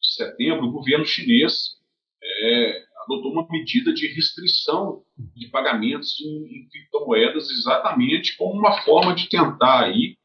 setembro, 0.00 0.66
o 0.66 0.72
governo 0.72 1.04
chinês 1.04 1.78
é, 2.22 2.84
adotou 3.04 3.32
uma 3.32 3.48
medida 3.48 3.92
de 3.92 4.06
restrição 4.08 5.04
de 5.16 5.48
pagamentos 5.48 6.20
em, 6.20 6.44
em 6.44 6.68
criptomoedas 6.68 7.50
exatamente 7.50 8.36
como 8.36 8.58
uma 8.58 8.82
forma 8.82 9.14
de 9.14 9.28
tentar 9.28 9.84
aí 9.84 10.16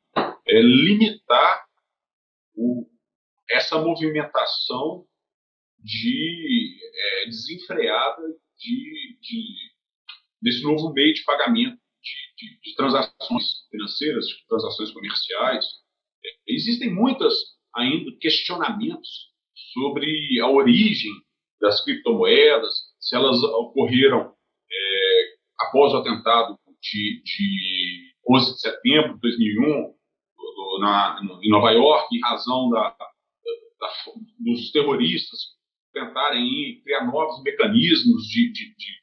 é, 0.47 0.61
limitar 0.61 1.65
o, 2.55 2.87
essa 3.49 3.79
movimentação 3.79 5.05
de 5.79 6.77
é, 6.93 7.25
desenfreada 7.25 8.21
de, 8.57 9.17
de, 9.21 9.72
desse 10.43 10.61
novo 10.61 10.93
meio 10.93 11.13
de 11.13 11.23
pagamento 11.23 11.77
de, 11.77 12.47
de, 12.47 12.59
de 12.61 12.75
transações 12.75 13.45
financeiras, 13.71 14.27
de 14.27 14.45
transações 14.47 14.91
comerciais. 14.91 15.65
É, 16.23 16.29
existem 16.53 16.93
muitas 16.93 17.33
ainda 17.75 18.11
questionamentos 18.19 19.09
sobre 19.73 20.39
a 20.41 20.47
origem 20.47 21.11
das 21.61 21.83
criptomoedas, 21.83 22.73
se 22.99 23.15
elas 23.15 23.41
ocorreram 23.41 24.33
é, 24.71 25.35
após 25.61 25.93
o 25.93 25.97
atentado 25.97 26.59
de, 26.81 27.21
de 27.23 28.13
11 28.29 28.53
de 28.53 28.59
setembro 28.59 29.13
de 29.15 29.19
2001 29.21 29.93
do, 30.35 30.79
na, 30.81 31.21
em 31.41 31.49
Nova 31.49 31.71
York, 31.71 32.13
em 32.13 32.21
razão 32.21 32.69
da, 32.69 32.89
da, 32.89 33.89
dos 34.39 34.71
terroristas 34.71 35.53
tentarem 35.93 36.81
criar 36.83 37.05
novos 37.05 37.41
mecanismos 37.43 38.23
de, 38.23 38.51
de, 38.51 38.75
de, 38.75 39.02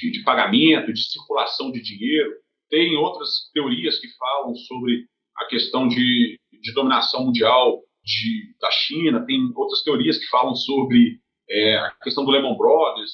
de, 0.00 0.22
pagamento, 0.22 0.92
de 0.92 1.10
circulação 1.10 1.70
de 1.70 1.82
dinheiro. 1.82 2.30
Tem 2.70 2.96
outras 2.96 3.50
teorias 3.52 3.98
que 3.98 4.08
falam 4.18 4.54
sobre 4.54 5.06
a 5.36 5.46
questão 5.46 5.88
de, 5.88 6.38
de 6.62 6.72
dominação 6.72 7.26
mundial 7.26 7.80
de, 8.04 8.56
da 8.60 8.70
China, 8.70 9.24
tem 9.26 9.52
outras 9.54 9.82
teorias 9.82 10.18
que 10.18 10.26
falam 10.26 10.54
sobre 10.54 11.20
é, 11.50 11.76
a 11.78 11.90
questão 12.02 12.24
do 12.24 12.30
Lehman 12.30 12.56
Brothers, 12.56 13.12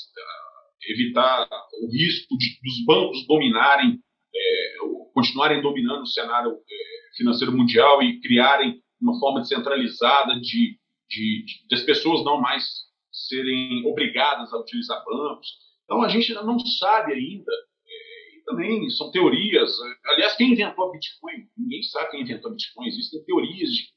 evitar 0.88 1.48
o 1.82 1.90
risco 1.90 2.36
de, 2.36 2.58
dos 2.62 2.84
bancos 2.84 3.26
dominarem, 3.26 3.98
é, 4.34 4.76
continuarem 5.12 5.62
dominando 5.62 6.02
o 6.02 6.06
cenário 6.06 6.52
é, 6.52 7.16
financeiro 7.16 7.56
mundial 7.56 8.02
e 8.02 8.20
criarem 8.20 8.80
uma 9.00 9.18
forma 9.18 9.40
descentralizada 9.40 10.34
de, 10.40 10.78
de, 11.08 11.44
de, 11.44 11.68
das 11.70 11.82
pessoas 11.82 12.24
não 12.24 12.40
mais 12.40 12.64
serem 13.12 13.86
obrigadas 13.86 14.52
a 14.52 14.58
utilizar 14.58 15.02
bancos. 15.04 15.48
Então 15.84 16.02
a 16.02 16.08
gente 16.08 16.32
não 16.34 16.58
sabe 16.58 17.12
ainda. 17.12 17.52
É, 17.52 18.38
e 18.38 18.44
também 18.44 18.88
são 18.90 19.10
teorias. 19.10 19.72
Aliás, 20.06 20.36
quem 20.36 20.52
inventou 20.52 20.88
a 20.88 20.92
Bitcoin? 20.92 21.48
Ninguém 21.56 21.82
sabe 21.82 22.10
quem 22.10 22.22
inventou 22.22 22.50
a 22.50 22.54
Bitcoin. 22.54 22.86
Existem 22.88 23.24
teorias 23.24 23.70
de 23.70 23.94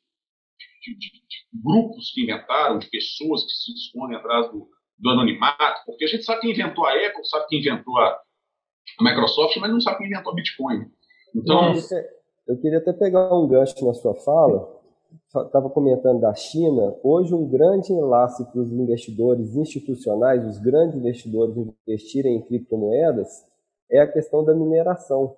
de, 0.88 0.97
de, 0.97 1.12
de, 1.12 1.38
grupos 1.63 2.12
que 2.13 2.23
inventaram, 2.23 2.80
de 2.80 2.89
pessoas 2.89 3.43
que 3.43 3.52
se 3.52 3.73
escondem 3.73 4.17
atrás 4.17 4.50
do, 4.52 4.69
do 4.97 5.10
anonimato, 5.10 5.82
porque 5.86 6.06
a 6.06 6.08
gente 6.08 6.23
sabe 6.23 6.41
quem 6.41 6.52
inventou 6.52 6.86
a 6.86 6.91
Apple, 6.91 7.26
sabe 7.26 7.47
quem 7.50 7.60
inventou 7.60 7.97
a, 7.97 8.19
Microsoft, 9.02 9.58
mas 9.58 9.69
não 9.69 9.82
sabe 9.82 9.97
quem 9.97 10.08
inventou 10.08 10.32
a 10.32 10.36
Bitcoin. 10.36 10.86
Então, 11.36 11.73
eu 12.47 12.62
queria 12.62 12.78
até 12.78 12.93
pegar 12.93 13.34
um 13.36 13.47
gancho 13.47 13.86
na 13.86 13.93
sua 13.93 14.15
fala. 14.15 14.76
Estava 15.45 15.69
comentando 15.69 16.19
da 16.21 16.34
China. 16.34 16.95
Hoje, 17.04 17.34
um 17.34 17.47
grande 17.47 17.93
enlace 17.93 18.43
para 18.45 18.62
os 18.62 18.71
investidores 18.71 19.56
institucionais, 19.56 20.45
os 20.45 20.58
grandes 20.60 20.97
investidores 20.97 21.56
investirem 21.88 22.38
em 22.38 22.41
criptomoedas, 22.41 23.45
é 23.89 24.00
a 24.00 24.12
questão 24.12 24.43
da 24.43 24.54
mineração. 24.54 25.36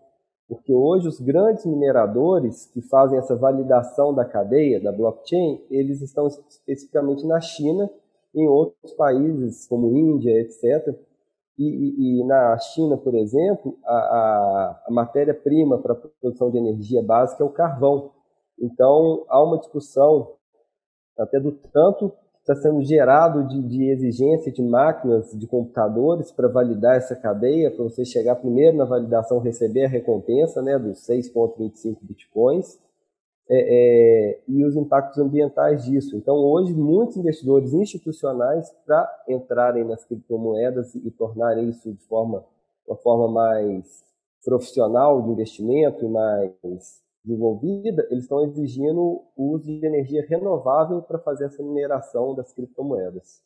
Porque 0.47 0.73
hoje 0.73 1.07
os 1.07 1.19
grandes 1.19 1.63
mineradores 1.65 2.65
que 2.65 2.81
fazem 2.81 3.19
essa 3.19 3.35
validação 3.35 4.13
da 4.13 4.25
cadeia, 4.25 4.81
da 4.81 4.91
blockchain, 4.91 5.61
eles 5.69 6.01
estão 6.01 6.27
especificamente 6.27 7.25
na 7.27 7.39
China, 7.39 7.87
em 8.33 8.47
outros 8.47 8.93
países 8.93 9.67
como 9.67 9.95
Índia, 9.95 10.31
etc. 10.41 10.95
E, 11.57 11.65
e, 11.65 12.21
e 12.21 12.23
na 12.23 12.57
China, 12.57 12.97
por 12.97 13.13
exemplo, 13.13 13.77
a, 13.85 13.93
a, 13.93 14.83
a 14.87 14.91
matéria-prima 14.91 15.77
para 15.77 15.93
a 15.93 15.95
produção 15.95 16.49
de 16.49 16.57
energia 16.57 17.03
básica 17.03 17.43
é 17.43 17.45
o 17.45 17.51
carvão. 17.51 18.11
Então 18.61 19.25
há 19.29 19.43
uma 19.43 19.57
discussão 19.57 20.33
até 21.17 21.39
do 21.39 21.51
tanto 21.51 22.11
está 22.51 22.55
sendo 22.55 22.83
gerado 22.83 23.47
de, 23.47 23.61
de, 23.61 23.89
exigência 23.89 24.51
de 24.51 24.63
máquinas, 24.63 25.31
de 25.37 25.45
computadores 25.45 26.31
para 26.31 26.47
validar 26.47 26.95
essa 26.95 27.15
cadeia, 27.15 27.69
para 27.69 27.83
você 27.83 28.03
chegar 28.03 28.35
primeiro 28.37 28.75
na 28.75 28.85
validação, 28.85 29.39
receber 29.39 29.85
a 29.85 29.89
recompensa 29.89 30.61
né, 30.61 30.79
dos 30.79 31.05
6,25 31.07 31.97
bitcoins, 32.01 32.79
é, 33.47 33.57
é, 33.57 34.39
e 34.47 34.63
os 34.63 34.75
impactos 34.75 35.19
ambientais 35.19 35.85
disso. 35.85 36.15
Então, 36.15 36.35
hoje, 36.35 36.73
muitos 36.73 37.17
investidores 37.17 37.73
institucionais, 37.73 38.71
para 38.85 39.07
entrarem 39.27 39.83
nas 39.83 40.03
criptomoedas 40.05 40.95
e, 40.95 41.07
e 41.07 41.11
tornarem 41.11 41.69
isso 41.69 41.91
de 41.91 42.03
forma, 42.05 42.43
uma 42.87 42.97
forma 42.97 43.27
mais 43.27 44.03
profissional 44.43 45.21
de 45.21 45.29
investimento 45.29 46.05
e 46.05 46.09
mais 46.09 47.03
desenvolvida, 47.29 48.07
eles 48.09 48.23
estão 48.23 48.43
exigindo 48.43 49.23
o 49.35 49.53
uso 49.53 49.65
de 49.65 49.85
energia 49.85 50.25
renovável 50.27 51.01
para 51.03 51.19
fazer 51.19 51.45
essa 51.45 51.61
mineração 51.61 52.33
das 52.33 52.51
criptomoedas. 52.51 53.41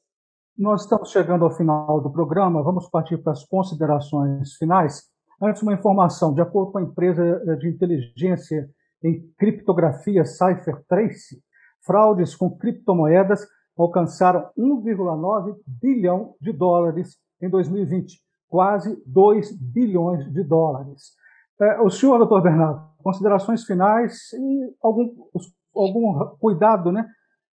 Nós 0.58 0.84
estamos 0.84 1.12
chegando 1.12 1.44
ao 1.44 1.52
final 1.52 2.00
do 2.00 2.12
programa, 2.12 2.64
vamos 2.64 2.90
partir 2.90 3.18
para 3.18 3.34
as 3.34 3.44
considerações 3.44 4.54
finais. 4.54 5.04
Antes, 5.42 5.62
uma 5.62 5.74
informação: 5.74 6.34
de 6.34 6.42
acordo 6.42 6.72
com 6.72 6.78
a 6.78 6.84
empresa 6.84 7.58
de 7.58 7.68
inteligência 7.68 8.70
em 9.04 9.28
criptografia 9.38 10.24
CypherTrace, 10.24 11.42
fraudes 11.86 12.36
com 12.36 12.56
criptomoedas 12.56 13.46
alcançaram 13.78 14.50
1,9 14.58 15.56
bilhão 15.66 16.36
de 16.40 16.54
dólares 16.54 17.18
em 17.42 17.50
2020, 17.50 18.22
quase 18.48 19.02
2 19.06 19.52
bilhões 19.60 20.32
de 20.32 20.44
dólares. 20.44 21.16
É, 21.62 21.82
o 21.82 21.90
senhor, 21.90 22.18
doutor 22.18 22.42
Bernardo, 22.42 22.82
considerações 23.02 23.64
finais 23.66 24.34
e 24.34 24.76
algum, 24.82 25.30
algum 25.76 26.38
cuidado, 26.38 26.92
né? 26.92 27.06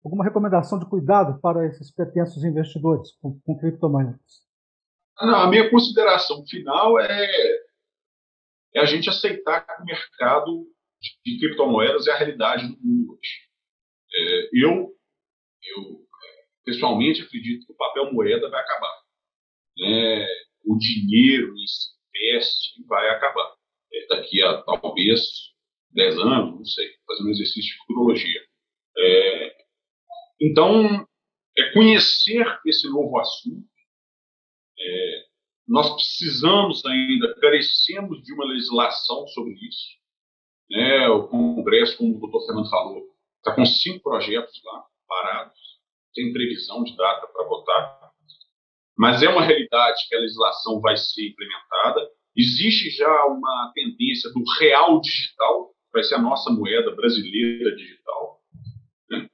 alguma 0.05 0.25
recomendação 0.25 0.79
de 0.79 0.87
cuidado 0.87 1.41
para 1.41 1.67
esses 1.67 1.93
pretensos 1.93 2.45
investidores 2.45 3.13
com, 3.21 3.41
com 3.41 3.59
criptomoedas? 3.59 4.47
a 5.19 5.49
minha 5.49 5.71
consideração 5.71 6.45
final 6.47 7.01
é, 7.01 7.27
é 8.75 8.81
a 8.81 8.85
gente 8.85 9.09
aceitar 9.09 9.63
que 9.63 9.83
o 9.83 9.85
mercado 9.85 10.67
de 11.25 11.39
criptomoedas 11.39 12.07
é 12.07 12.13
a 12.13 12.17
realidade 12.17 12.69
do 12.69 12.79
mundo 12.81 13.13
hoje. 13.15 13.47
É, 14.15 14.49
eu, 14.53 14.95
eu, 15.63 16.07
pessoalmente, 16.65 17.23
acredito 17.23 17.67
que 17.67 17.73
o 17.73 17.77
papel 17.77 18.13
moeda 18.13 18.49
vai 18.51 18.61
acabar. 18.61 19.03
É, 19.83 20.27
o 20.67 20.77
dinheiro 20.77 21.55
em 21.57 21.65
espécie 21.65 22.87
vai 22.87 23.09
acabar. 23.11 23.56
Daqui 24.09 24.43
a 24.43 24.63
talvez 24.63 25.21
10 25.93 26.19
anos, 26.19 26.59
não 26.59 26.65
sei, 26.65 26.89
fazendo 27.07 27.29
um 27.29 27.31
exercício 27.31 27.73
de 27.73 27.79
futurologia. 27.79 28.41
É, 28.99 29.57
então, 30.41 31.07
é 31.57 31.73
conhecer 31.73 32.45
esse 32.67 32.89
novo 32.89 33.19
assunto. 33.19 33.67
É, 34.79 35.25
nós 35.67 35.95
precisamos 35.95 36.85
ainda, 36.85 37.35
carecemos 37.41 38.23
de 38.23 38.33
uma 38.35 38.45
legislação 38.45 39.27
sobre 39.29 39.55
isso. 39.55 39.97
Né? 40.71 41.09
O 41.09 41.29
Congresso, 41.29 41.97
como 41.97 42.17
o 42.17 42.21
doutor 42.21 42.47
Fernando 42.47 42.71
falou, 42.71 43.03
está 43.39 43.55
com 43.55 43.65
cinco 43.65 44.03
projetos 44.03 44.61
lá, 44.65 44.85
parados, 45.09 45.59
sem 46.15 46.33
previsão 46.33 46.85
de 46.85 46.95
data 46.97 47.27
para 47.27 47.49
votar. 47.49 48.13
Mas 48.97 49.23
é 49.23 49.29
uma 49.29 49.43
realidade 49.43 50.07
que 50.09 50.15
a 50.15 50.21
legislação 50.21 50.81
vai 50.81 50.97
ser 50.97 51.29
implementada. 51.29 52.11
Existe 52.37 52.91
já 52.91 53.25
uma 53.27 53.73
tendência 53.75 54.31
do 54.31 54.43
real 54.61 55.01
digital, 55.01 55.75
vai 55.93 56.03
ser 56.03 56.17
a 56.17 56.23
nossa 56.23 56.51
moeda 56.51 56.95
brasileira 56.95 57.75
digital. 57.75 58.41
Né? 59.11 59.29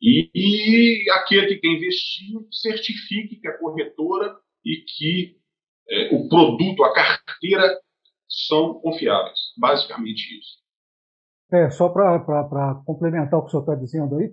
E, 0.00 0.30
e, 0.34 1.10
aquele 1.10 1.48
que 1.48 1.56
quer 1.56 1.68
investir 1.68 2.34
certifique 2.50 3.36
que 3.36 3.48
a 3.48 3.58
corretora 3.58 4.36
e 4.64 4.76
que 4.86 5.36
é, 5.88 6.14
o 6.14 6.28
produto, 6.28 6.82
a 6.82 6.92
carteira, 6.92 7.78
são 8.28 8.74
confiáveis. 8.80 9.38
Basicamente 9.56 10.38
isso. 10.38 10.66
É, 11.52 11.70
só 11.70 11.88
para 11.88 12.82
complementar 12.84 13.38
o 13.38 13.42
que 13.42 13.48
o 13.48 13.50
senhor 13.50 13.62
está 13.62 13.74
dizendo 13.74 14.16
aí, 14.16 14.32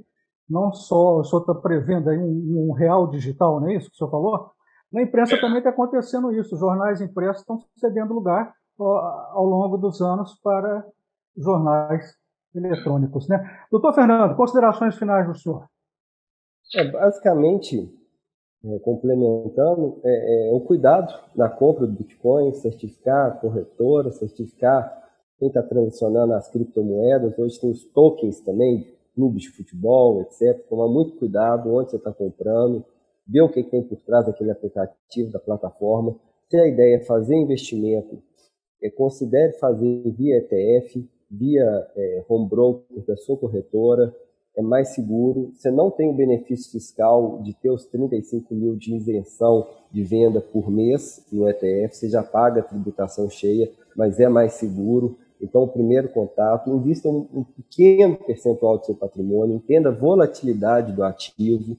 não 0.49 0.73
só 0.73 1.19
o 1.19 1.23
senhor 1.23 1.41
está 1.41 1.53
prevendo 1.53 2.09
aí 2.09 2.17
um, 2.17 2.69
um, 2.69 2.73
real 2.73 3.09
digital, 3.09 3.61
não 3.61 3.69
é 3.69 3.75
isso 3.75 3.89
que 3.89 3.95
o 3.95 3.97
senhor 3.97 4.09
falou? 4.09 4.51
Na 4.93 5.01
imprensa 5.01 5.35
é. 5.35 5.41
também 5.41 5.57
está 5.57 5.71
acontecendo 5.71 6.31
isso. 6.31 6.53
Os 6.53 6.61
jornais 6.61 7.01
impressos 7.01 7.41
estão 7.41 7.59
cedendo 7.75 8.13
lugar 8.13 8.53
ao 8.79 9.45
longo 9.45 9.77
dos 9.77 9.99
anos 10.01 10.39
para 10.41 10.85
jornais 11.35 12.15
eletrônicos. 12.53 13.27
Né? 13.27 13.39
Doutor 13.71 13.93
Fernando, 13.93 14.35
considerações 14.35 14.95
finais 14.95 15.27
do 15.27 15.35
senhor. 15.35 15.65
É, 16.75 16.91
basicamente, 16.91 17.91
é, 18.63 18.79
complementando, 18.79 19.99
é, 20.03 20.49
é, 20.49 20.53
o 20.53 20.61
cuidado 20.61 21.13
na 21.35 21.49
compra 21.49 21.87
do 21.87 21.93
Bitcoin, 21.93 22.53
certificar 22.53 23.27
a 23.27 23.31
corretora, 23.31 24.11
certificar 24.11 25.01
quem 25.37 25.47
está 25.47 25.61
transacionando 25.63 26.33
as 26.33 26.47
criptomoedas. 26.49 27.37
Hoje 27.37 27.59
tem 27.59 27.71
os 27.71 27.83
tokens 27.85 28.39
também, 28.41 28.87
clubes 29.15 29.43
de 29.43 29.49
futebol, 29.49 30.21
etc. 30.21 30.65
Tomar 30.69 30.87
muito 30.87 31.17
cuidado 31.17 31.73
onde 31.73 31.91
você 31.91 31.97
está 31.97 32.13
comprando, 32.13 32.85
ver 33.27 33.41
o 33.41 33.49
que 33.49 33.63
tem 33.63 33.81
por 33.81 33.99
trás 34.01 34.25
daquele 34.25 34.51
aplicativo, 34.51 35.31
da 35.31 35.39
plataforma. 35.39 36.15
Se 36.49 36.57
a 36.57 36.67
ideia 36.67 36.97
é 36.97 36.99
fazer 36.99 37.35
investimento, 37.35 38.21
é, 38.81 38.89
considere 38.89 39.53
fazer 39.53 40.03
via 40.11 40.37
ETF, 40.37 41.07
via 41.31 41.87
é, 41.95 42.23
home 42.27 42.47
broker 42.47 43.05
da 43.07 43.15
sua 43.17 43.37
corretora, 43.37 44.13
é 44.55 44.61
mais 44.61 44.89
seguro. 44.89 45.51
Você 45.55 45.71
não 45.71 45.89
tem 45.89 46.09
o 46.09 46.13
benefício 46.13 46.71
fiscal 46.71 47.41
de 47.41 47.53
ter 47.55 47.71
os 47.71 47.85
35 47.85 48.53
mil 48.53 48.75
de 48.75 48.95
isenção 48.95 49.67
de 49.91 50.03
venda 50.03 50.41
por 50.41 50.69
mês 50.69 51.25
no 51.31 51.49
ETF, 51.49 51.95
você 51.95 52.09
já 52.09 52.21
paga 52.21 52.61
a 52.61 52.63
tributação 52.63 53.29
cheia, 53.29 53.71
mas 53.95 54.19
é 54.19 54.27
mais 54.27 54.53
seguro. 54.53 55.17
Então, 55.41 55.63
o 55.63 55.67
primeiro 55.67 56.07
contato, 56.09 56.69
invista 56.69 57.09
um, 57.09 57.27
um 57.33 57.43
pequeno 57.43 58.15
percentual 58.15 58.77
do 58.77 58.85
seu 58.85 58.95
patrimônio, 58.95 59.55
entenda 59.55 59.89
a 59.89 59.91
volatilidade 59.91 60.93
do 60.93 61.03
ativo 61.03 61.75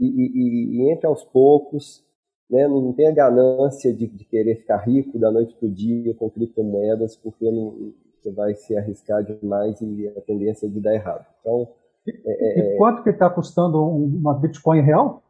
e, 0.00 0.06
e, 0.06 0.76
e 0.76 0.90
entre 0.90 1.06
aos 1.06 1.22
poucos, 1.24 2.02
né, 2.50 2.66
não 2.66 2.92
tenha 2.92 3.12
ganância 3.12 3.92
de, 3.92 4.06
de, 4.06 4.24
querer 4.24 4.56
ficar 4.56 4.78
rico 4.78 5.18
da 5.18 5.30
noite 5.30 5.54
para 5.54 5.68
o 5.68 5.70
dia 5.70 6.14
com 6.14 6.30
criptomoedas, 6.30 7.14
porque 7.16 7.48
não, 7.50 7.92
você 8.20 8.32
vai 8.32 8.54
se 8.54 8.76
arriscar 8.76 9.22
demais 9.22 9.80
e 9.80 10.08
a 10.08 10.20
tendência 10.22 10.66
é 10.66 10.68
de 10.68 10.80
dar 10.80 10.94
errado. 10.94 11.24
Então, 11.40 11.68
é, 12.08 12.58
e 12.58 12.74
é, 12.74 12.76
quanto 12.76 13.02
que 13.02 13.10
está 13.10 13.30
custando 13.30 13.80
uma 13.82 14.34
Bitcoin 14.34 14.80
real? 14.80 15.22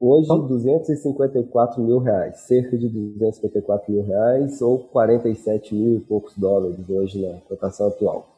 Hoje, 0.00 0.28
254 0.28 1.82
mil 1.82 1.98
reais, 1.98 2.38
cerca 2.42 2.78
de 2.78 2.88
254 2.88 3.92
mil 3.92 4.04
reais 4.04 4.62
ou 4.62 4.78
47 4.78 5.74
mil 5.74 5.96
e 5.96 6.00
poucos 6.00 6.38
dólares 6.38 6.88
hoje 6.88 7.20
na 7.20 7.40
cotação 7.40 7.88
atual. 7.88 8.28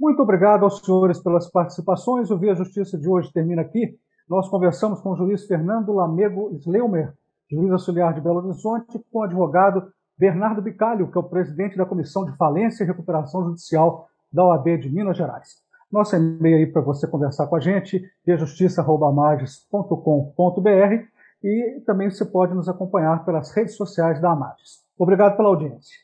Muito 0.00 0.22
obrigado 0.22 0.62
aos 0.62 0.78
senhores 0.78 1.22
pelas 1.22 1.50
participações. 1.50 2.30
O 2.30 2.38
Via 2.38 2.54
Justiça 2.54 2.96
de 2.96 3.08
hoje 3.08 3.30
termina 3.30 3.60
aqui. 3.60 3.98
Nós 4.28 4.48
conversamos 4.48 5.00
com 5.00 5.12
o 5.12 5.16
juiz 5.16 5.46
Fernando 5.46 5.92
Lamego 5.92 6.50
Sleumer, 6.56 7.14
juiz 7.50 7.72
auxiliar 7.72 8.12
de 8.12 8.20
Belo 8.20 8.44
Horizonte, 8.44 9.02
com 9.10 9.20
o 9.20 9.22
advogado 9.22 9.90
Bernardo 10.18 10.60
Bicalho, 10.60 11.10
que 11.10 11.16
é 11.16 11.20
o 11.20 11.24
presidente 11.24 11.78
da 11.78 11.86
Comissão 11.86 12.26
de 12.26 12.36
Falência 12.36 12.84
e 12.84 12.86
Recuperação 12.86 13.44
Judicial 13.44 14.06
da 14.30 14.44
OAB 14.44 14.76
de 14.78 14.90
Minas 14.90 15.16
Gerais. 15.16 15.66
Nosso 15.90 16.14
e-mail 16.14 16.58
aí 16.58 16.66
para 16.66 16.82
você 16.82 17.06
conversar 17.06 17.46
com 17.46 17.56
a 17.56 17.60
gente, 17.60 18.04
justiça.amages.com.br 18.26 21.04
e 21.42 21.82
também 21.86 22.10
você 22.10 22.26
pode 22.26 22.54
nos 22.54 22.68
acompanhar 22.68 23.24
pelas 23.24 23.56
redes 23.56 23.76
sociais 23.76 24.20
da 24.20 24.32
Amages. 24.32 24.84
Obrigado 24.98 25.38
pela 25.38 25.48
audiência. 25.48 25.96